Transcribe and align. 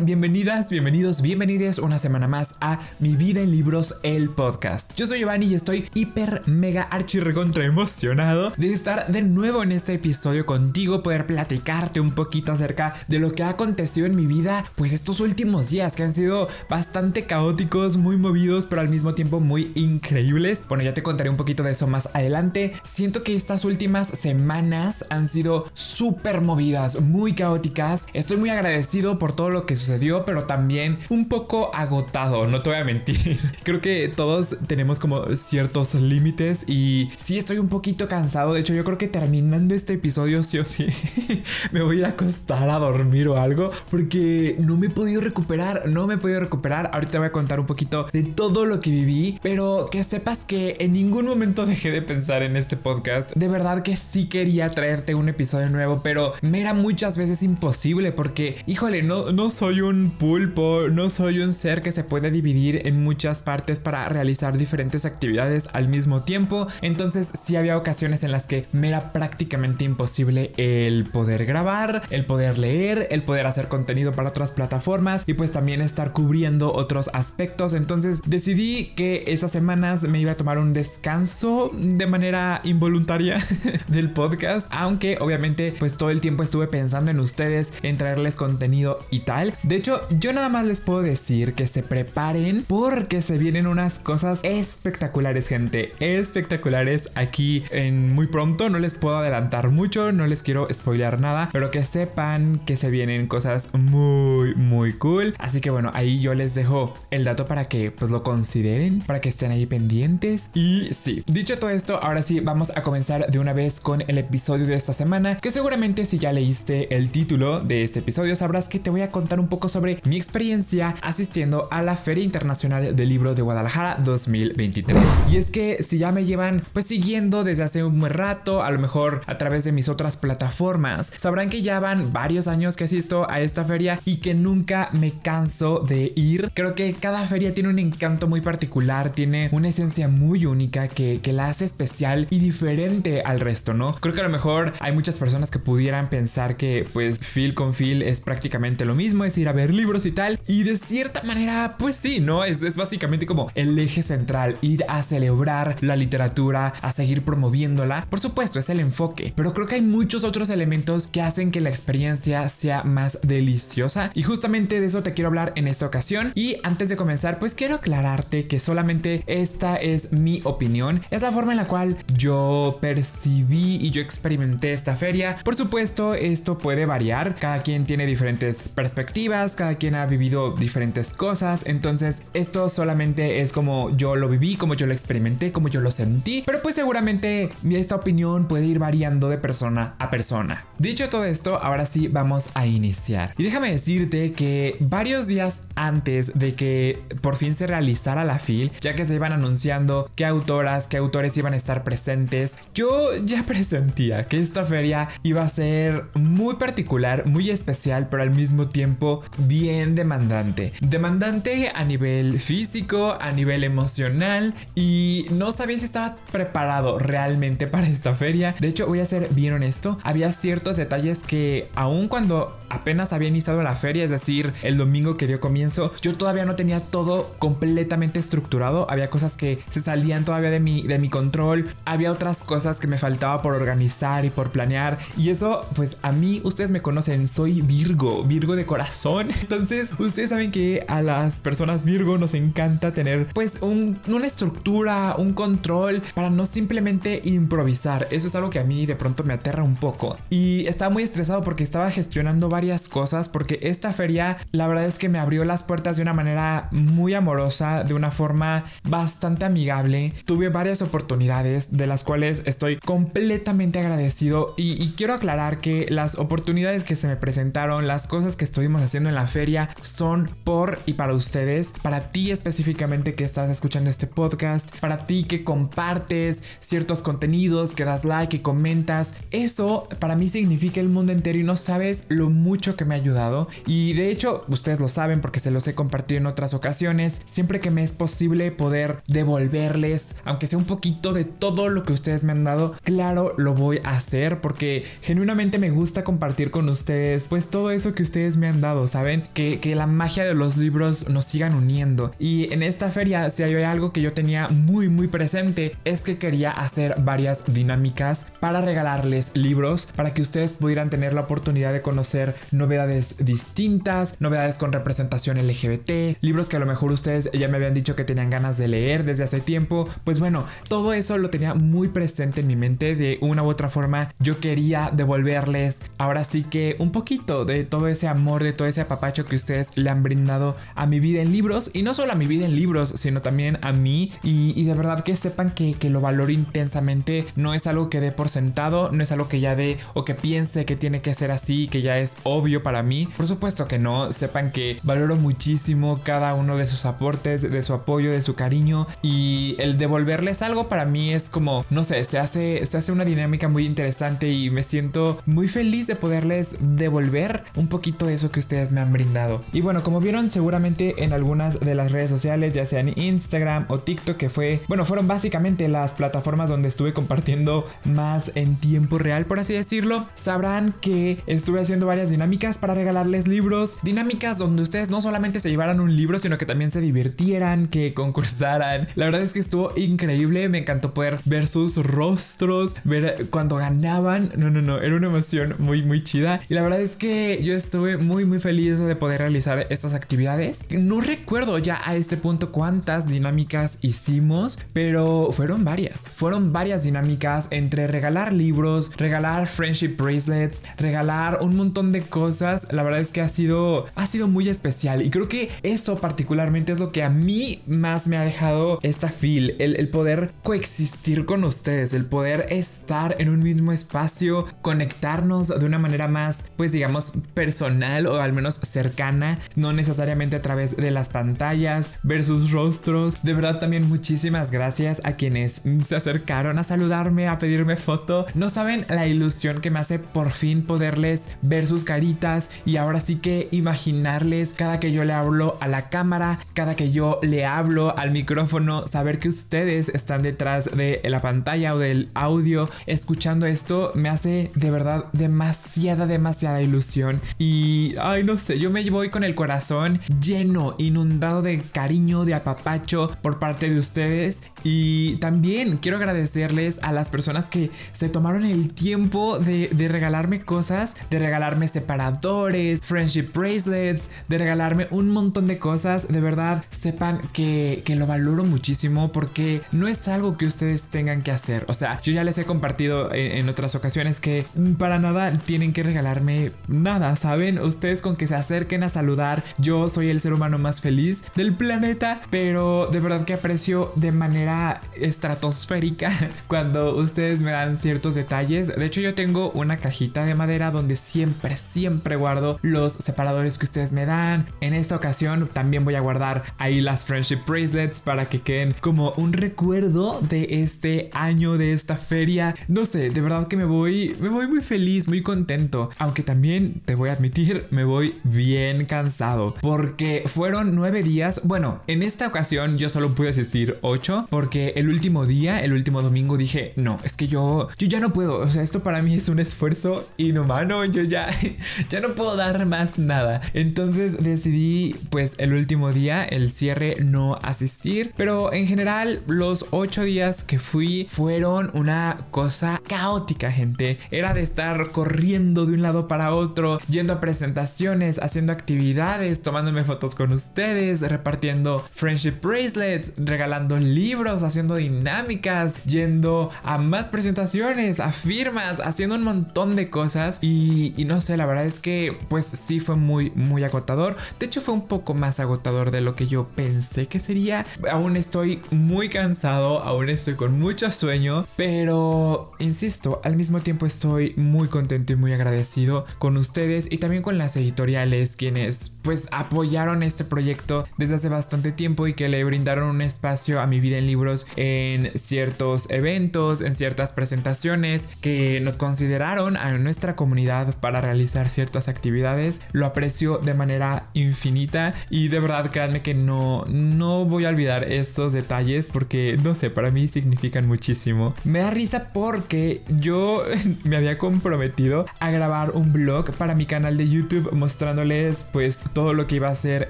Bienvenidas, 0.00 0.70
bienvenidos, 0.70 1.20
bienvenidas 1.20 1.78
una 1.78 1.98
semana 1.98 2.26
más 2.26 2.54
a 2.62 2.78
Mi 2.98 3.14
Vida 3.14 3.42
en 3.42 3.50
Libros, 3.50 4.00
el 4.02 4.30
podcast. 4.30 4.90
Yo 4.96 5.06
soy 5.06 5.18
Giovanni 5.18 5.46
y 5.46 5.54
estoy 5.54 5.86
hiper, 5.92 6.40
mega, 6.46 6.84
archi 6.84 7.20
recontra 7.20 7.66
emocionado 7.66 8.54
de 8.56 8.72
estar 8.72 9.12
de 9.12 9.20
nuevo 9.20 9.62
en 9.62 9.70
este 9.70 9.92
episodio 9.92 10.46
contigo, 10.46 11.02
poder 11.02 11.26
platicarte 11.26 12.00
un 12.00 12.12
poquito 12.12 12.52
acerca 12.52 12.94
de 13.06 13.18
lo 13.18 13.32
que 13.32 13.42
ha 13.42 13.50
acontecido 13.50 14.06
en 14.06 14.16
mi 14.16 14.26
vida, 14.26 14.64
pues 14.76 14.94
estos 14.94 15.20
últimos 15.20 15.68
días 15.68 15.94
que 15.94 16.04
han 16.04 16.14
sido 16.14 16.48
bastante 16.70 17.26
caóticos, 17.26 17.98
muy 17.98 18.16
movidos, 18.16 18.64
pero 18.64 18.80
al 18.80 18.88
mismo 18.88 19.12
tiempo 19.12 19.40
muy 19.40 19.72
increíbles. 19.74 20.64
Bueno, 20.68 20.84
ya 20.84 20.94
te 20.94 21.02
contaré 21.02 21.28
un 21.28 21.36
poquito 21.36 21.62
de 21.64 21.72
eso 21.72 21.86
más 21.86 22.08
adelante. 22.14 22.72
Siento 22.82 23.22
que 23.22 23.36
estas 23.36 23.66
últimas 23.66 24.08
semanas 24.08 25.04
han 25.10 25.28
sido 25.28 25.66
súper 25.74 26.40
movidas, 26.40 27.02
muy 27.02 27.34
caóticas. 27.34 28.06
Estoy 28.14 28.38
muy 28.38 28.48
agradecido 28.48 29.18
por 29.18 29.36
todo 29.36 29.50
lo 29.50 29.66
que 29.66 29.81
sucedió, 29.82 30.24
pero 30.24 30.44
también 30.44 30.98
un 31.10 31.28
poco 31.28 31.74
agotado, 31.74 32.46
no 32.46 32.62
te 32.62 32.70
voy 32.70 32.78
a 32.78 32.84
mentir. 32.84 33.38
Creo 33.62 33.80
que 33.80 34.12
todos 34.14 34.56
tenemos 34.66 34.98
como 34.98 35.34
ciertos 35.34 35.94
límites 35.94 36.64
y 36.66 37.10
sí 37.16 37.38
estoy 37.38 37.58
un 37.58 37.68
poquito 37.68 38.08
cansado. 38.08 38.54
De 38.54 38.60
hecho, 38.60 38.74
yo 38.74 38.84
creo 38.84 38.98
que 38.98 39.08
terminando 39.08 39.74
este 39.74 39.94
episodio, 39.94 40.42
sí 40.42 40.58
o 40.58 40.64
sí, 40.64 40.86
me 41.72 41.82
voy 41.82 42.02
a 42.02 42.08
acostar 42.08 42.68
a 42.70 42.78
dormir 42.78 43.28
o 43.28 43.36
algo 43.36 43.70
porque 43.90 44.56
no 44.58 44.76
me 44.76 44.86
he 44.86 44.90
podido 44.90 45.20
recuperar, 45.20 45.88
no 45.88 46.06
me 46.06 46.14
he 46.14 46.18
podido 46.18 46.40
recuperar. 46.40 46.90
Ahorita 46.92 47.18
voy 47.18 47.28
a 47.28 47.32
contar 47.32 47.60
un 47.60 47.66
poquito 47.66 48.08
de 48.12 48.22
todo 48.22 48.66
lo 48.66 48.80
que 48.80 48.90
viví, 48.90 49.38
pero 49.42 49.88
que 49.90 50.04
sepas 50.04 50.44
que 50.44 50.76
en 50.80 50.92
ningún 50.92 51.26
momento 51.26 51.66
dejé 51.66 51.90
de 51.90 52.02
pensar 52.02 52.42
en 52.42 52.56
este 52.56 52.76
podcast. 52.76 53.32
De 53.34 53.48
verdad 53.48 53.82
que 53.82 53.96
sí 53.96 54.26
quería 54.26 54.70
traerte 54.70 55.14
un 55.14 55.28
episodio 55.28 55.68
nuevo, 55.68 56.00
pero 56.02 56.32
me 56.42 56.60
era 56.60 56.74
muchas 56.74 57.16
veces 57.18 57.42
imposible 57.42 58.12
porque, 58.12 58.56
híjole, 58.66 59.02
no, 59.02 59.32
no 59.32 59.50
soy 59.50 59.61
un 59.62 60.10
pulpo, 60.10 60.88
no 60.90 61.08
soy 61.08 61.38
un 61.38 61.52
ser 61.52 61.82
que 61.82 61.92
se 61.92 62.02
puede 62.02 62.32
dividir 62.32 62.82
en 62.84 63.04
muchas 63.04 63.40
partes 63.40 63.78
para 63.78 64.08
realizar 64.08 64.58
diferentes 64.58 65.04
actividades 65.04 65.68
al 65.72 65.86
mismo 65.86 66.24
tiempo. 66.24 66.66
Entonces 66.80 67.30
sí 67.40 67.54
había 67.54 67.76
ocasiones 67.76 68.24
en 68.24 68.32
las 68.32 68.48
que 68.48 68.66
me 68.72 68.88
era 68.88 69.12
prácticamente 69.12 69.84
imposible 69.84 70.50
el 70.56 71.04
poder 71.04 71.46
grabar, 71.46 72.02
el 72.10 72.26
poder 72.26 72.58
leer, 72.58 73.06
el 73.12 73.22
poder 73.22 73.46
hacer 73.46 73.68
contenido 73.68 74.10
para 74.10 74.30
otras 74.30 74.50
plataformas 74.50 75.22
y 75.28 75.34
pues 75.34 75.52
también 75.52 75.80
estar 75.80 76.12
cubriendo 76.12 76.74
otros 76.74 77.08
aspectos. 77.12 77.72
Entonces 77.72 78.20
decidí 78.26 78.86
que 78.96 79.22
esas 79.28 79.52
semanas 79.52 80.02
me 80.02 80.18
iba 80.20 80.32
a 80.32 80.36
tomar 80.36 80.58
un 80.58 80.72
descanso 80.72 81.70
de 81.72 82.06
manera 82.08 82.60
involuntaria 82.64 83.38
del 83.86 84.10
podcast, 84.10 84.66
aunque 84.72 85.18
obviamente 85.20 85.72
pues 85.78 85.96
todo 85.96 86.10
el 86.10 86.20
tiempo 86.20 86.42
estuve 86.42 86.66
pensando 86.66 87.12
en 87.12 87.20
ustedes, 87.20 87.72
en 87.84 87.96
traerles 87.96 88.34
contenido 88.34 88.98
y 89.10 89.20
tal. 89.20 89.51
De 89.62 89.76
hecho, 89.76 90.00
yo 90.18 90.32
nada 90.32 90.48
más 90.48 90.66
les 90.66 90.80
puedo 90.80 91.02
decir 91.02 91.54
que 91.54 91.66
se 91.66 91.82
preparen 91.82 92.64
porque 92.66 93.22
se 93.22 93.38
vienen 93.38 93.66
unas 93.66 93.98
cosas 93.98 94.40
espectaculares, 94.42 95.48
gente. 95.48 95.92
Espectaculares 96.00 97.10
aquí 97.14 97.64
en 97.70 98.14
muy 98.14 98.26
pronto. 98.26 98.68
No 98.68 98.78
les 98.78 98.94
puedo 98.94 99.18
adelantar 99.18 99.70
mucho, 99.70 100.12
no 100.12 100.26
les 100.26 100.42
quiero 100.42 100.66
spoilear 100.72 101.20
nada, 101.20 101.50
pero 101.52 101.70
que 101.70 101.84
sepan 101.84 102.60
que 102.64 102.76
se 102.76 102.90
vienen 102.90 103.26
cosas 103.26 103.68
muy, 103.72 104.54
muy 104.54 104.92
cool. 104.94 105.34
Así 105.38 105.60
que 105.60 105.70
bueno, 105.70 105.90
ahí 105.94 106.20
yo 106.20 106.34
les 106.34 106.54
dejo 106.54 106.94
el 107.10 107.24
dato 107.24 107.46
para 107.46 107.66
que 107.66 107.90
pues 107.90 108.10
lo 108.10 108.22
consideren, 108.22 109.00
para 109.00 109.20
que 109.20 109.28
estén 109.28 109.50
ahí 109.50 109.66
pendientes. 109.66 110.50
Y 110.54 110.88
sí, 110.92 111.22
dicho 111.26 111.58
todo 111.58 111.70
esto, 111.70 112.02
ahora 112.02 112.22
sí 112.22 112.40
vamos 112.40 112.72
a 112.74 112.82
comenzar 112.82 113.30
de 113.30 113.38
una 113.38 113.52
vez 113.52 113.80
con 113.80 114.02
el 114.02 114.18
episodio 114.18 114.66
de 114.66 114.74
esta 114.74 114.92
semana, 114.92 115.38
que 115.38 115.50
seguramente 115.50 116.06
si 116.06 116.18
ya 116.18 116.32
leíste 116.32 116.94
el 116.96 117.10
título 117.10 117.60
de 117.60 117.82
este 117.84 118.00
episodio 118.00 118.36
sabrás 118.36 118.68
que 118.68 118.78
te 118.78 118.90
voy 118.90 119.02
a 119.02 119.10
contar 119.10 119.40
un 119.42 119.48
poco 119.48 119.68
sobre 119.68 120.00
mi 120.06 120.16
experiencia 120.16 120.94
asistiendo 121.02 121.68
a 121.70 121.82
la 121.82 121.96
Feria 121.96 122.24
Internacional 122.24 122.94
del 122.94 123.08
Libro 123.08 123.34
de 123.34 123.42
Guadalajara 123.42 123.98
2023. 124.02 125.02
Y 125.30 125.36
es 125.36 125.50
que 125.50 125.82
si 125.82 125.98
ya 125.98 126.12
me 126.12 126.24
llevan 126.24 126.62
pues 126.72 126.86
siguiendo 126.86 127.44
desde 127.44 127.64
hace 127.64 127.84
un 127.84 127.98
buen 127.98 128.12
rato, 128.12 128.62
a 128.62 128.70
lo 128.70 128.78
mejor 128.78 129.22
a 129.26 129.38
través 129.38 129.64
de 129.64 129.72
mis 129.72 129.88
otras 129.88 130.16
plataformas, 130.16 131.12
sabrán 131.16 131.50
que 131.50 131.62
ya 131.62 131.80
van 131.80 132.12
varios 132.12 132.46
años 132.48 132.76
que 132.76 132.84
asisto 132.84 133.28
a 133.28 133.40
esta 133.40 133.64
feria 133.64 133.98
y 134.04 134.16
que 134.16 134.34
nunca 134.34 134.88
me 134.92 135.12
canso 135.12 135.80
de 135.80 136.12
ir. 136.14 136.50
Creo 136.54 136.74
que 136.74 136.92
cada 136.94 137.26
feria 137.26 137.52
tiene 137.52 137.68
un 137.68 137.78
encanto 137.78 138.28
muy 138.28 138.40
particular, 138.40 139.10
tiene 139.10 139.48
una 139.52 139.68
esencia 139.68 140.08
muy 140.08 140.46
única 140.46 140.88
que, 140.88 141.20
que 141.20 141.32
la 141.32 141.48
hace 141.48 141.64
especial 141.64 142.28
y 142.30 142.38
diferente 142.38 143.22
al 143.22 143.40
resto, 143.40 143.74
¿no? 143.74 143.94
Creo 143.96 144.14
que 144.14 144.20
a 144.20 144.24
lo 144.24 144.30
mejor 144.30 144.72
hay 144.80 144.92
muchas 144.92 145.18
personas 145.18 145.50
que 145.50 145.58
pudieran 145.58 146.08
pensar 146.10 146.56
que 146.56 146.84
pues 146.92 147.18
Phil 147.18 147.54
con 147.54 147.74
Phil 147.74 148.02
es 148.02 148.20
prácticamente 148.20 148.84
lo 148.84 148.94
mismo, 148.94 149.24
ir 149.38 149.48
a 149.48 149.52
ver 149.52 149.72
libros 149.72 150.06
y 150.06 150.12
tal. 150.12 150.40
Y 150.46 150.62
de 150.62 150.76
cierta 150.76 151.22
manera, 151.22 151.76
pues 151.78 151.96
sí, 151.96 152.20
¿no? 152.20 152.44
Es, 152.44 152.62
es 152.62 152.76
básicamente 152.76 153.26
como 153.26 153.50
el 153.54 153.78
eje 153.78 154.02
central, 154.02 154.56
ir 154.60 154.84
a 154.88 155.02
celebrar 155.02 155.76
la 155.80 155.96
literatura, 155.96 156.72
a 156.80 156.92
seguir 156.92 157.22
promoviéndola. 157.22 158.06
Por 158.08 158.20
supuesto, 158.20 158.58
es 158.58 158.68
el 158.70 158.80
enfoque, 158.80 159.32
pero 159.36 159.52
creo 159.54 159.66
que 159.66 159.76
hay 159.76 159.82
muchos 159.82 160.24
otros 160.24 160.50
elementos 160.50 161.06
que 161.06 161.22
hacen 161.22 161.50
que 161.50 161.60
la 161.60 161.70
experiencia 161.70 162.48
sea 162.48 162.82
más 162.84 163.18
deliciosa. 163.22 164.10
Y 164.14 164.22
justamente 164.22 164.80
de 164.80 164.86
eso 164.86 165.02
te 165.02 165.14
quiero 165.14 165.28
hablar 165.28 165.52
en 165.56 165.68
esta 165.68 165.86
ocasión. 165.86 166.32
Y 166.34 166.56
antes 166.62 166.88
de 166.88 166.96
comenzar, 166.96 167.38
pues 167.38 167.54
quiero 167.54 167.76
aclararte 167.76 168.46
que 168.46 168.60
solamente 168.60 169.24
esta 169.26 169.76
es 169.76 170.12
mi 170.12 170.40
opinión. 170.44 171.02
Es 171.10 171.22
la 171.22 171.32
forma 171.32 171.52
en 171.52 171.58
la 171.58 171.66
cual 171.66 171.96
yo 172.16 172.78
percibí 172.80 173.76
y 173.76 173.90
yo 173.90 174.00
experimenté 174.00 174.72
esta 174.72 174.96
feria. 174.96 175.36
Por 175.44 175.56
supuesto, 175.56 176.14
esto 176.14 176.58
puede 176.58 176.86
variar. 176.86 177.34
Cada 177.36 177.60
quien 177.60 177.86
tiene 177.86 178.06
diferentes 178.06 178.62
perspectivas, 178.62 179.21
cada 179.28 179.76
quien 179.76 179.94
ha 179.94 180.04
vivido 180.06 180.52
diferentes 180.52 181.14
cosas, 181.14 181.64
entonces 181.66 182.24
esto 182.34 182.68
solamente 182.68 183.40
es 183.40 183.52
como 183.52 183.96
yo 183.96 184.16
lo 184.16 184.28
viví, 184.28 184.56
como 184.56 184.74
yo 184.74 184.86
lo 184.86 184.92
experimenté, 184.92 185.52
como 185.52 185.68
yo 185.68 185.80
lo 185.80 185.90
sentí, 185.90 186.42
pero 186.44 186.60
pues 186.60 186.74
seguramente 186.74 187.50
esta 187.70 187.94
opinión 187.96 188.46
puede 188.46 188.66
ir 188.66 188.78
variando 188.78 189.28
de 189.28 189.38
persona 189.38 189.94
a 189.98 190.10
persona. 190.10 190.64
Dicho 190.78 191.08
todo 191.08 191.24
esto, 191.24 191.62
ahora 191.62 191.86
sí 191.86 192.08
vamos 192.08 192.50
a 192.54 192.66
iniciar. 192.66 193.32
Y 193.38 193.44
déjame 193.44 193.70
decirte 193.70 194.32
que 194.32 194.76
varios 194.80 195.26
días 195.28 195.62
antes 195.76 196.32
de 196.34 196.54
que 196.54 197.00
por 197.20 197.36
fin 197.36 197.54
se 197.54 197.66
realizara 197.66 198.24
la 198.24 198.38
FIL, 198.38 198.72
ya 198.80 198.94
que 198.94 199.04
se 199.04 199.14
iban 199.14 199.32
anunciando 199.32 200.10
qué 200.16 200.24
autoras, 200.24 200.88
qué 200.88 200.96
autores 200.96 201.36
iban 201.36 201.54
a 201.54 201.56
estar 201.56 201.84
presentes, 201.84 202.58
yo 202.74 203.14
ya 203.24 203.42
presentía 203.46 204.24
que 204.24 204.38
esta 204.38 204.64
feria 204.64 205.08
iba 205.22 205.42
a 205.42 205.48
ser 205.48 206.04
muy 206.14 206.56
particular, 206.56 207.26
muy 207.26 207.50
especial, 207.50 208.08
pero 208.10 208.22
al 208.22 208.30
mismo 208.30 208.68
tiempo 208.68 209.11
bien 209.38 209.94
demandante. 209.94 210.72
Demandante 210.80 211.70
a 211.74 211.84
nivel 211.84 212.40
físico, 212.40 213.16
a 213.20 213.30
nivel 213.30 213.64
emocional 213.64 214.54
y 214.74 215.26
no 215.30 215.52
sabía 215.52 215.78
si 215.78 215.84
estaba 215.84 216.16
preparado 216.30 216.98
realmente 216.98 217.66
para 217.66 217.86
esta 217.86 218.14
feria. 218.14 218.54
De 218.58 218.68
hecho, 218.68 218.86
voy 218.86 219.00
a 219.00 219.06
ser 219.06 219.28
bien 219.34 219.54
honesto, 219.54 219.98
había 220.02 220.32
ciertos 220.32 220.76
detalles 220.76 221.20
que 221.20 221.68
aun 221.74 222.08
cuando 222.08 222.58
apenas 222.68 223.12
había 223.12 223.28
iniciado 223.28 223.62
la 223.62 223.74
feria, 223.74 224.04
es 224.04 224.10
decir, 224.10 224.54
el 224.62 224.78
domingo 224.78 225.16
que 225.16 225.26
dio 225.26 225.40
comienzo, 225.40 225.92
yo 226.00 226.16
todavía 226.16 226.46
no 226.46 226.56
tenía 226.56 226.80
todo 226.80 227.34
completamente 227.38 228.18
estructurado. 228.18 228.90
Había 228.90 229.10
cosas 229.10 229.36
que 229.36 229.58
se 229.68 229.80
salían 229.80 230.24
todavía 230.24 230.50
de 230.50 230.60
mi, 230.60 230.82
de 230.82 230.98
mi 230.98 231.08
control, 231.08 231.68
había 231.84 232.10
otras 232.10 232.42
cosas 232.42 232.80
que 232.80 232.86
me 232.86 232.98
faltaba 232.98 233.42
por 233.42 233.54
organizar 233.54 234.24
y 234.24 234.30
por 234.30 234.50
planear. 234.50 234.98
Y 235.16 235.30
eso, 235.30 235.66
pues 235.74 235.96
a 236.02 236.12
mí, 236.12 236.40
ustedes 236.44 236.70
me 236.70 236.82
conocen, 236.82 237.28
soy 237.28 237.60
Virgo. 237.60 238.24
Virgo, 238.24 238.56
de 238.56 238.66
corazón. 238.66 239.01
Entonces, 239.40 239.90
ustedes 239.98 240.30
saben 240.30 240.52
que 240.52 240.84
a 240.86 241.02
las 241.02 241.40
personas 241.40 241.84
Virgo 241.84 242.18
nos 242.18 242.34
encanta 242.34 242.94
tener 242.94 243.26
pues 243.34 243.58
una 243.60 244.26
estructura, 244.26 245.16
un 245.18 245.32
control 245.32 246.02
para 246.14 246.30
no 246.30 246.46
simplemente 246.46 247.20
improvisar. 247.24 248.06
Eso 248.10 248.28
es 248.28 248.34
algo 248.36 248.50
que 248.50 248.60
a 248.60 248.64
mí 248.64 248.86
de 248.86 248.94
pronto 248.94 249.24
me 249.24 249.34
aterra 249.34 249.64
un 249.64 249.74
poco. 249.74 250.18
Y 250.30 250.66
estaba 250.66 250.90
muy 250.90 251.02
estresado 251.02 251.42
porque 251.42 251.64
estaba 251.64 251.90
gestionando 251.90 252.48
varias 252.48 252.88
cosas 252.88 253.28
porque 253.28 253.58
esta 253.62 253.92
feria 253.92 254.38
la 254.52 254.68
verdad 254.68 254.86
es 254.86 254.98
que 254.98 255.08
me 255.08 255.18
abrió 255.18 255.44
las 255.44 255.64
puertas 255.64 255.96
de 255.96 256.02
una 256.02 256.12
manera 256.12 256.68
muy 256.70 257.14
amorosa, 257.14 257.82
de 257.82 257.94
una 257.94 258.12
forma 258.12 258.64
bastante 258.84 259.44
amigable. 259.44 260.12
Tuve 260.26 260.48
varias 260.48 260.80
oportunidades 260.80 261.76
de 261.76 261.88
las 261.88 262.04
cuales 262.04 262.42
estoy 262.46 262.76
completamente 262.76 263.80
agradecido 263.80 264.54
y, 264.56 264.80
y 264.80 264.92
quiero 264.96 265.14
aclarar 265.14 265.60
que 265.60 265.86
las 265.90 266.16
oportunidades 266.16 266.84
que 266.84 266.94
se 266.94 267.08
me 267.08 267.16
presentaron, 267.16 267.88
las 267.88 268.06
cosas 268.06 268.36
que 268.36 268.44
estuvimos 268.44 268.80
haciendo 268.80 268.91
en 268.94 269.14
la 269.14 269.26
feria 269.26 269.70
son 269.80 270.28
por 270.44 270.78
y 270.86 270.94
para 270.94 271.14
ustedes, 271.14 271.72
para 271.82 272.10
ti 272.10 272.30
específicamente 272.30 273.14
que 273.14 273.24
estás 273.24 273.50
escuchando 273.50 273.90
este 273.90 274.06
podcast, 274.06 274.74
para 274.78 275.06
ti 275.06 275.24
que 275.24 275.44
compartes 275.44 276.42
ciertos 276.60 277.02
contenidos, 277.02 277.74
que 277.74 277.84
das 277.84 278.04
like, 278.04 278.36
que 278.36 278.42
comentas. 278.42 279.14
Eso 279.30 279.88
para 279.98 280.16
mí 280.16 280.28
significa 280.28 280.80
el 280.80 280.88
mundo 280.88 281.12
entero 281.12 281.38
y 281.38 281.42
no 281.42 281.56
sabes 281.56 282.06
lo 282.08 282.30
mucho 282.30 282.76
que 282.76 282.84
me 282.84 282.94
ha 282.94 282.98
ayudado. 282.98 283.48
Y 283.66 283.94
de 283.94 284.10
hecho 284.10 284.44
ustedes 284.48 284.80
lo 284.80 284.88
saben 284.88 285.20
porque 285.20 285.40
se 285.40 285.50
los 285.50 285.66
he 285.68 285.74
compartido 285.74 286.20
en 286.20 286.26
otras 286.26 286.54
ocasiones, 286.54 287.22
siempre 287.24 287.60
que 287.60 287.70
me 287.70 287.82
es 287.82 287.92
posible 287.92 288.50
poder 288.52 288.98
devolverles, 289.08 290.16
aunque 290.24 290.46
sea 290.46 290.58
un 290.58 290.64
poquito 290.64 291.12
de 291.12 291.24
todo 291.24 291.68
lo 291.68 291.84
que 291.84 291.92
ustedes 291.92 292.24
me 292.24 292.32
han 292.32 292.44
dado, 292.44 292.74
claro, 292.84 293.34
lo 293.38 293.54
voy 293.54 293.80
a 293.84 293.90
hacer 293.90 294.40
porque 294.40 294.84
genuinamente 295.00 295.58
me 295.58 295.70
gusta 295.70 296.04
compartir 296.04 296.50
con 296.50 296.68
ustedes 296.68 297.28
pues 297.28 297.48
todo 297.48 297.70
eso 297.70 297.94
que 297.94 298.02
ustedes 298.02 298.36
me 298.36 298.48
han 298.48 298.60
dado, 298.60 298.81
¿saben? 298.88 299.24
Que, 299.34 299.58
que 299.60 299.74
la 299.74 299.86
magia 299.86 300.24
de 300.24 300.34
los 300.34 300.56
libros 300.56 301.08
nos 301.08 301.26
sigan 301.26 301.54
uniendo. 301.54 302.12
Y 302.18 302.52
en 302.52 302.62
esta 302.62 302.90
feria, 302.90 303.30
si 303.30 303.42
hay 303.42 303.54
algo 303.62 303.92
que 303.92 304.02
yo 304.02 304.12
tenía 304.12 304.48
muy 304.48 304.88
muy 304.88 305.08
presente, 305.08 305.76
es 305.84 306.02
que 306.02 306.18
quería 306.18 306.50
hacer 306.50 306.96
varias 307.00 307.44
dinámicas 307.52 308.26
para 308.40 308.60
regalarles 308.60 309.30
libros, 309.34 309.88
para 309.96 310.14
que 310.14 310.22
ustedes 310.22 310.52
pudieran 310.52 310.90
tener 310.90 311.14
la 311.14 311.22
oportunidad 311.22 311.72
de 311.72 311.82
conocer 311.82 312.34
novedades 312.50 313.16
distintas, 313.18 314.20
novedades 314.20 314.58
con 314.58 314.72
representación 314.72 315.38
LGBT, 315.38 316.18
libros 316.20 316.48
que 316.48 316.56
a 316.56 316.60
lo 316.60 316.66
mejor 316.66 316.92
ustedes 316.92 317.30
ya 317.32 317.48
me 317.48 317.56
habían 317.56 317.74
dicho 317.74 317.96
que 317.96 318.04
tenían 318.04 318.30
ganas 318.30 318.58
de 318.58 318.68
leer 318.68 319.04
desde 319.04 319.24
hace 319.24 319.40
tiempo. 319.40 319.88
Pues 320.04 320.20
bueno, 320.20 320.46
todo 320.68 320.92
eso 320.92 321.18
lo 321.18 321.30
tenía 321.30 321.54
muy 321.54 321.88
presente 321.88 322.40
en 322.40 322.46
mi 322.46 322.56
mente 322.56 322.94
de 322.96 323.18
una 323.20 323.42
u 323.42 323.48
otra 323.48 323.68
forma. 323.68 324.12
Yo 324.18 324.40
quería 324.40 324.90
devolverles 324.92 325.80
ahora 325.98 326.24
sí 326.24 326.44
que 326.44 326.76
un 326.78 326.92
poquito 326.92 327.44
de 327.44 327.64
todo 327.64 327.88
ese 327.88 328.08
amor, 328.08 328.42
de 328.42 328.52
todo 328.52 328.61
ese 328.66 328.82
apapacho 328.82 329.24
que 329.24 329.36
ustedes 329.36 329.70
le 329.76 329.90
han 329.90 330.02
brindado 330.02 330.56
a 330.74 330.86
mi 330.86 331.00
vida 331.00 331.22
en 331.22 331.32
libros 331.32 331.70
y 331.72 331.82
no 331.82 331.94
solo 331.94 332.12
a 332.12 332.16
mi 332.16 332.26
vida 332.26 332.44
en 332.44 332.56
libros, 332.56 332.90
sino 332.96 333.22
también 333.22 333.58
a 333.62 333.72
mí. 333.72 334.12
Y, 334.22 334.62
de 334.62 334.74
verdad 334.74 335.02
que 335.02 335.16
sepan 335.16 335.50
que, 335.50 335.74
que 335.74 335.90
lo 335.90 336.00
valoro 336.00 336.30
intensamente, 336.30 337.24
no 337.36 337.52
es 337.52 337.66
algo 337.66 337.90
que 337.90 338.00
dé 338.00 338.12
por 338.12 338.28
sentado, 338.28 338.90
no 338.92 339.02
es 339.02 339.12
algo 339.12 339.28
que 339.28 339.40
ya 339.40 339.56
dé 339.56 339.78
o 339.94 340.04
que 340.04 340.14
piense 340.14 340.64
que 340.64 340.76
tiene 340.76 341.02
que 341.02 341.14
ser 341.14 341.30
así, 341.30 341.68
que 341.68 341.82
ya 341.82 341.98
es 341.98 342.16
obvio 342.22 342.62
para 342.62 342.82
mí, 342.82 343.08
por 343.16 343.26
supuesto 343.26 343.66
que 343.66 343.78
no, 343.78 344.12
sepan 344.12 344.52
que 344.52 344.78
valoro 344.82 345.16
muchísimo 345.16 346.00
cada 346.04 346.34
uno 346.34 346.56
de 346.56 346.66
sus 346.66 346.86
aportes, 346.86 347.42
de 347.42 347.62
su 347.62 347.74
apoyo, 347.74 348.10
de 348.10 348.22
su 348.22 348.34
cariño. 348.34 348.86
Y 349.02 349.56
el 349.58 349.78
devolverles 349.78 350.42
algo 350.42 350.68
para 350.68 350.84
mí 350.84 351.12
es 351.12 351.28
como, 351.28 351.64
no 351.70 351.84
sé, 351.84 352.04
se 352.04 352.18
hace, 352.18 352.64
se 352.66 352.76
hace 352.76 352.92
una 352.92 353.04
dinámica 353.04 353.48
muy 353.48 353.66
interesante 353.66 354.30
y 354.30 354.50
me 354.50 354.62
siento 354.62 355.20
muy 355.26 355.48
feliz 355.48 355.86
de 355.86 355.96
poderles 355.96 356.56
devolver 356.60 357.44
un 357.56 357.68
poquito 357.68 358.08
eso 358.08 358.30
que 358.30 358.40
ustedes 358.40 358.51
me 358.70 358.80
han 358.80 358.92
brindado. 358.92 359.42
Y 359.52 359.60
bueno, 359.60 359.82
como 359.82 360.00
vieron 360.00 360.30
seguramente 360.30 361.04
en 361.04 361.12
algunas 361.12 361.60
de 361.60 361.74
las 361.74 361.92
redes 361.92 362.10
sociales, 362.10 362.54
ya 362.54 362.66
sean 362.66 362.92
Instagram 362.96 363.66
o 363.68 363.80
TikTok, 363.80 364.16
que 364.16 364.28
fue, 364.28 364.60
bueno, 364.68 364.84
fueron 364.84 365.06
básicamente 365.06 365.68
las 365.68 365.94
plataformas 365.94 366.50
donde 366.50 366.68
estuve 366.68 366.92
compartiendo 366.92 367.66
más 367.84 368.32
en 368.34 368.56
tiempo 368.56 368.98
real, 368.98 369.24
por 369.24 369.38
así 369.38 369.54
decirlo, 369.54 370.06
sabrán 370.14 370.74
que 370.80 371.18
estuve 371.26 371.60
haciendo 371.60 371.86
varias 371.86 372.10
dinámicas 372.10 372.58
para 372.58 372.74
regalarles 372.74 373.26
libros, 373.26 373.78
dinámicas 373.82 374.38
donde 374.38 374.62
ustedes 374.62 374.90
no 374.90 375.02
solamente 375.02 375.40
se 375.40 375.50
llevaran 375.50 375.80
un 375.80 375.96
libro, 375.96 376.18
sino 376.18 376.38
que 376.38 376.46
también 376.46 376.70
se 376.70 376.80
divirtieran, 376.80 377.66
que 377.66 377.94
concursaran. 378.02 378.88
La 378.94 379.06
verdad 379.06 379.22
es 379.22 379.32
que 379.32 379.40
estuvo 379.40 379.72
increíble, 379.76 380.48
me 380.48 380.58
encantó 380.58 380.94
poder 380.94 381.18
ver 381.24 381.46
sus 381.46 381.76
rostros, 381.76 382.74
ver 382.84 383.26
cuando 383.30 383.56
ganaban. 383.56 384.32
No, 384.36 384.50
no, 384.50 384.62
no, 384.62 384.78
era 384.78 384.96
una 384.96 385.06
emoción 385.08 385.54
muy, 385.58 385.82
muy 385.82 386.02
chida. 386.02 386.40
Y 386.48 386.54
la 386.54 386.62
verdad 386.62 386.80
es 386.80 386.96
que 386.96 387.42
yo 387.42 387.54
estuve 387.54 387.96
muy, 387.96 388.24
muy 388.24 388.40
feliz 388.42 388.78
de 388.78 388.96
poder 388.96 389.20
realizar 389.20 389.66
estas 389.70 389.94
actividades. 389.94 390.64
No 390.68 391.00
recuerdo 391.00 391.58
ya 391.58 391.80
a 391.84 391.96
este 391.96 392.16
punto 392.16 392.52
cuántas 392.52 393.06
dinámicas 393.06 393.78
hicimos, 393.80 394.58
pero 394.72 395.30
fueron 395.32 395.64
varias. 395.64 396.08
Fueron 396.08 396.52
varias 396.52 396.84
dinámicas 396.84 397.48
entre 397.50 397.86
regalar 397.86 398.32
libros, 398.32 398.90
regalar 398.96 399.46
friendship 399.46 399.96
bracelets, 399.96 400.62
regalar 400.76 401.38
un 401.40 401.56
montón 401.56 401.92
de 401.92 402.02
cosas. 402.02 402.66
La 402.70 402.82
verdad 402.82 403.00
es 403.00 403.08
que 403.08 403.20
ha 403.20 403.28
sido, 403.28 403.86
ha 403.94 404.06
sido 404.06 404.28
muy 404.28 404.48
especial 404.48 405.02
y 405.02 405.10
creo 405.10 405.28
que 405.28 405.50
eso 405.62 405.96
particularmente 405.96 406.72
es 406.72 406.80
lo 406.80 406.92
que 406.92 407.02
a 407.02 407.10
mí 407.10 407.62
más 407.66 408.08
me 408.08 408.16
ha 408.16 408.24
dejado 408.24 408.78
esta 408.82 409.08
feel, 409.08 409.56
el, 409.58 409.76
el 409.76 409.88
poder 409.88 410.32
coexistir 410.42 411.24
con 411.24 411.44
ustedes, 411.44 411.94
el 411.94 412.06
poder 412.06 412.46
estar 412.50 413.16
en 413.18 413.28
un 413.28 413.40
mismo 413.40 413.72
espacio, 413.72 414.46
conectarnos 414.60 415.48
de 415.48 415.64
una 415.64 415.78
manera 415.78 416.08
más, 416.08 416.44
pues 416.56 416.72
digamos, 416.72 417.12
personal 417.34 418.06
o 418.06 418.20
al 418.20 418.31
menos 418.32 418.56
cercana, 418.56 419.38
no 419.56 419.72
necesariamente 419.72 420.36
a 420.36 420.42
través 420.42 420.76
de 420.76 420.90
las 420.90 421.08
pantallas, 421.08 421.92
ver 422.02 422.24
sus 422.24 422.50
rostros. 422.50 423.22
De 423.22 423.34
verdad 423.34 423.60
también 423.60 423.88
muchísimas 423.88 424.50
gracias 424.50 425.00
a 425.04 425.12
quienes 425.12 425.62
se 425.86 425.96
acercaron 425.96 426.58
a 426.58 426.64
saludarme, 426.64 427.28
a 427.28 427.38
pedirme 427.38 427.76
foto. 427.76 428.26
No 428.34 428.50
saben 428.50 428.84
la 428.88 429.06
ilusión 429.06 429.60
que 429.60 429.70
me 429.70 429.80
hace 429.80 429.98
por 429.98 430.30
fin 430.30 430.62
poderles 430.62 431.28
ver 431.42 431.66
sus 431.66 431.84
caritas 431.84 432.50
y 432.64 432.76
ahora 432.76 433.00
sí 433.00 433.16
que 433.16 433.48
imaginarles 433.50 434.54
cada 434.54 434.80
que 434.80 434.92
yo 434.92 435.04
le 435.04 435.12
hablo 435.12 435.56
a 435.60 435.68
la 435.68 435.88
cámara, 435.88 436.38
cada 436.54 436.76
que 436.76 436.90
yo 436.90 437.18
le 437.22 437.44
hablo 437.44 437.96
al 437.98 438.10
micrófono, 438.10 438.86
saber 438.86 439.18
que 439.18 439.28
ustedes 439.28 439.88
están 439.88 440.22
detrás 440.22 440.76
de 440.76 441.00
la 441.04 441.20
pantalla 441.20 441.74
o 441.74 441.78
del 441.78 442.10
audio 442.14 442.68
escuchando 442.86 443.46
esto 443.46 443.92
me 443.94 444.08
hace 444.08 444.50
de 444.54 444.70
verdad 444.70 445.06
demasiada, 445.12 446.06
demasiada 446.06 446.62
ilusión 446.62 447.20
y 447.38 447.94
ay 448.00 448.21
no 448.24 448.36
sé, 448.38 448.58
yo 448.58 448.70
me 448.70 448.88
voy 448.90 449.10
con 449.10 449.24
el 449.24 449.34
corazón 449.34 450.00
lleno, 450.20 450.74
inundado 450.78 451.42
de 451.42 451.58
cariño, 451.58 452.24
de 452.24 452.34
apapacho 452.34 453.10
por 453.22 453.38
parte 453.38 453.70
de 453.70 453.78
ustedes 453.78 454.42
y 454.64 455.16
también 455.16 455.78
quiero 455.78 455.96
agradecerles 455.96 456.78
a 456.82 456.92
las 456.92 457.08
personas 457.08 457.48
que 457.48 457.70
se 457.92 458.08
tomaron 458.08 458.44
el 458.44 458.72
tiempo 458.72 459.38
de, 459.38 459.68
regalarme 459.88 460.42
cosas, 460.42 460.96
de 461.10 461.18
regalarme 461.18 461.68
separadores, 461.68 462.80
friendship 462.82 463.30
bracelets, 463.34 464.10
de 464.28 464.38
regalarme 464.38 464.86
un 464.90 465.10
montón 465.10 465.46
de 465.46 465.58
cosas. 465.58 466.08
De 466.08 466.20
verdad, 466.20 466.64
sepan 466.70 467.20
que, 467.32 467.82
lo 467.92 468.06
valoro 468.06 468.44
muchísimo 468.44 469.12
porque 469.12 469.60
no 469.70 469.86
es 469.86 470.08
algo 470.08 470.38
que 470.38 470.46
ustedes 470.46 470.84
tengan 470.84 471.22
que 471.22 471.30
hacer. 471.30 471.66
O 471.68 471.74
sea, 471.74 472.00
yo 472.00 472.12
ya 472.12 472.24
les 472.24 472.38
he 472.38 472.44
compartido 472.44 473.12
en, 473.12 473.32
en 473.32 473.48
otras 473.50 473.74
ocasiones 473.74 474.18
que 474.18 474.46
para 474.78 474.98
nada 474.98 475.32
tienen 475.34 475.74
que 475.74 475.82
regalarme 475.82 476.52
nada, 476.68 477.14
¿saben? 477.16 477.58
Ustedes 477.58 478.00
con 478.00 478.11
que 478.16 478.26
se 478.26 478.34
acerquen 478.34 478.82
a 478.82 478.88
saludar, 478.88 479.42
yo 479.58 479.88
soy 479.88 480.08
el 480.08 480.20
ser 480.20 480.32
humano 480.32 480.58
más 480.58 480.80
feliz 480.80 481.24
del 481.34 481.54
planeta, 481.54 482.20
pero 482.30 482.88
de 482.90 483.00
verdad 483.00 483.24
que 483.24 483.34
aprecio 483.34 483.92
de 483.96 484.12
manera 484.12 484.80
estratosférica 484.94 486.12
cuando 486.46 486.96
ustedes 486.96 487.42
me 487.42 487.50
dan 487.50 487.76
ciertos 487.76 488.14
detalles. 488.14 488.68
De 488.68 488.84
hecho, 488.84 489.00
yo 489.00 489.14
tengo 489.14 489.50
una 489.52 489.76
cajita 489.76 490.24
de 490.24 490.34
madera 490.34 490.70
donde 490.70 490.96
siempre, 490.96 491.56
siempre 491.56 492.16
guardo 492.16 492.58
los 492.62 492.92
separadores 492.92 493.58
que 493.58 493.66
ustedes 493.66 493.92
me 493.92 494.06
dan. 494.06 494.46
En 494.60 494.74
esta 494.74 494.96
ocasión 494.96 495.48
también 495.52 495.84
voy 495.84 495.94
a 495.94 496.00
guardar 496.00 496.42
ahí 496.58 496.80
las 496.80 497.04
friendship 497.04 497.40
bracelets 497.46 498.00
para 498.00 498.26
que 498.26 498.40
queden 498.40 498.74
como 498.80 499.12
un 499.16 499.32
recuerdo 499.32 500.20
de 500.20 500.62
este 500.62 501.10
año, 501.12 501.58
de 501.58 501.72
esta 501.72 501.96
feria. 501.96 502.54
No 502.68 502.84
sé, 502.84 503.10
de 503.10 503.20
verdad 503.20 503.48
que 503.48 503.56
me 503.56 503.64
voy, 503.64 504.14
me 504.20 504.28
voy 504.28 504.46
muy 504.46 504.62
feliz, 504.62 505.08
muy 505.08 505.22
contento. 505.22 505.90
Aunque 505.98 506.22
también 506.22 506.82
te 506.84 506.94
voy 506.94 507.10
a 507.10 507.12
admitir, 507.12 507.66
me 507.70 507.84
voy 507.84 508.01
bien 508.24 508.84
cansado 508.84 509.54
porque 509.60 510.24
fueron 510.26 510.74
nueve 510.74 511.02
días. 511.02 511.42
Bueno, 511.44 511.80
en 511.86 512.02
esta 512.02 512.26
ocasión 512.26 512.78
yo 512.78 512.90
solo 512.90 513.14
pude 513.14 513.30
asistir 513.30 513.78
ocho 513.82 514.26
porque 514.30 514.72
el 514.76 514.88
último 514.88 515.26
día, 515.26 515.62
el 515.62 515.72
último 515.72 516.02
domingo 516.02 516.36
dije, 516.36 516.72
no, 516.76 516.98
es 517.04 517.16
que 517.16 517.28
yo, 517.28 517.68
yo 517.78 517.86
ya 517.86 518.00
no 518.00 518.12
puedo, 518.12 518.38
o 518.38 518.48
sea, 518.48 518.62
esto 518.62 518.82
para 518.82 519.02
mí 519.02 519.14
es 519.14 519.28
un 519.28 519.38
esfuerzo 519.38 520.08
inhumano, 520.16 520.84
yo 520.84 521.02
ya, 521.02 521.28
ya 521.88 522.00
no 522.00 522.14
puedo 522.14 522.36
dar 522.36 522.66
más 522.66 522.98
nada. 522.98 523.40
Entonces 523.54 524.22
decidí, 524.22 524.96
pues, 525.10 525.34
el 525.38 525.52
último 525.52 525.92
día, 525.92 526.24
el 526.24 526.50
cierre, 526.50 526.96
no 527.02 527.38
asistir, 527.42 528.12
pero 528.16 528.52
en 528.52 528.66
general 528.66 529.22
los 529.26 529.66
ocho 529.70 530.02
días 530.02 530.42
que 530.42 530.58
fui 530.58 531.06
fueron 531.08 531.70
una 531.74 532.18
cosa 532.30 532.80
caótica, 532.86 533.50
gente. 533.50 533.98
Era 534.10 534.34
de 534.34 534.42
estar 534.42 534.90
corriendo 534.90 535.66
de 535.66 535.74
un 535.74 535.82
lado 535.82 536.08
para 536.08 536.34
otro, 536.34 536.80
yendo 536.88 537.12
a 537.12 537.20
presentaciones, 537.20 537.91
haciendo 538.20 538.52
actividades, 538.52 539.42
tomándome 539.42 539.84
fotos 539.84 540.14
con 540.14 540.32
ustedes, 540.32 541.00
repartiendo 541.02 541.84
friendship 541.92 542.40
bracelets, 542.42 543.12
regalando 543.16 543.76
libros, 543.76 544.42
haciendo 544.42 544.76
dinámicas, 544.76 545.82
yendo 545.84 546.50
a 546.62 546.78
más 546.78 547.08
presentaciones, 547.08 548.00
a 548.00 548.12
firmas, 548.12 548.80
haciendo 548.80 549.16
un 549.16 549.24
montón 549.24 549.76
de 549.76 549.90
cosas 549.90 550.38
y, 550.42 550.94
no 551.06 551.20
sé, 551.20 551.36
la 551.36 551.46
verdad 551.46 551.66
es 551.66 551.80
que 551.80 552.16
pues 552.28 552.46
sí 552.46 552.80
fue 552.80 552.96
muy, 552.96 553.30
muy 553.34 553.64
agotador. 553.64 554.16
De 554.38 554.46
hecho 554.46 554.60
fue 554.60 554.74
un 554.74 554.86
poco 554.88 555.14
más 555.14 555.40
agotador 555.40 555.90
de 555.90 556.00
lo 556.00 556.14
que 556.14 556.26
yo 556.26 556.48
pensé 556.54 557.06
que 557.06 557.20
sería. 557.20 557.64
Aún 557.90 558.16
estoy 558.16 558.62
muy 558.70 559.08
cansado, 559.08 559.82
aún 559.82 560.08
estoy 560.08 560.34
con 560.34 560.58
mucho 560.58 560.90
sueño, 560.90 561.46
pero 561.56 562.52
insisto, 562.58 563.20
al 563.24 563.36
mismo 563.36 563.60
tiempo 563.60 563.86
estoy 563.86 564.34
muy 564.36 564.68
contento 564.68 565.12
y 565.12 565.16
muy 565.16 565.32
agradecido 565.32 566.06
con 566.18 566.36
ustedes 566.36 566.90
y 566.90 566.98
también 566.98 567.22
con 567.22 567.38
las 567.38 567.56
editoriales 567.72 568.36
quienes 568.36 568.90
pues 569.02 569.28
apoyaron 569.32 570.02
este 570.02 570.24
proyecto 570.24 570.86
desde 570.96 571.16
hace 571.16 571.28
bastante 571.28 571.72
tiempo 571.72 572.06
y 572.06 572.14
que 572.14 572.28
le 572.28 572.44
brindaron 572.44 572.88
un 572.88 573.00
espacio 573.00 573.60
a 573.60 573.66
mi 573.66 573.80
vida 573.80 573.98
en 573.98 574.06
libros 574.06 574.46
en 574.56 575.10
ciertos 575.14 575.90
eventos, 575.90 576.60
en 576.60 576.74
ciertas 576.74 577.12
presentaciones 577.12 578.08
que 578.20 578.60
nos 578.60 578.76
consideraron 578.76 579.56
a 579.56 579.76
nuestra 579.78 580.14
comunidad 580.14 580.76
para 580.78 581.00
realizar 581.00 581.48
ciertas 581.48 581.88
actividades. 581.88 582.60
Lo 582.72 582.86
aprecio 582.86 583.38
de 583.38 583.54
manera 583.54 584.08
infinita 584.12 584.94
y 585.10 585.28
de 585.28 585.40
verdad 585.40 585.70
créanme 585.70 586.02
que 586.02 586.14
no, 586.14 586.64
no 586.68 587.24
voy 587.24 587.46
a 587.46 587.48
olvidar 587.48 587.90
estos 587.90 588.32
detalles 588.32 588.90
porque 588.92 589.36
no 589.42 589.54
sé, 589.54 589.70
para 589.70 589.90
mí 589.90 590.06
significan 590.08 590.68
muchísimo. 590.68 591.34
Me 591.44 591.60
da 591.60 591.70
risa 591.70 592.12
porque 592.12 592.82
yo 592.88 593.42
me 593.84 593.96
había 593.96 594.18
comprometido 594.18 595.06
a 595.18 595.30
grabar 595.30 595.72
un 595.72 595.92
vlog 595.92 596.32
para 596.32 596.54
mi 596.54 596.66
canal 596.66 596.96
de 596.96 597.08
YouTube 597.08 597.50
mostrándoles 597.62 598.44
pues 598.52 598.82
todo 598.92 599.14
lo 599.14 599.28
que 599.28 599.36
iba 599.36 599.46
a 599.46 599.52
hacer 599.52 599.86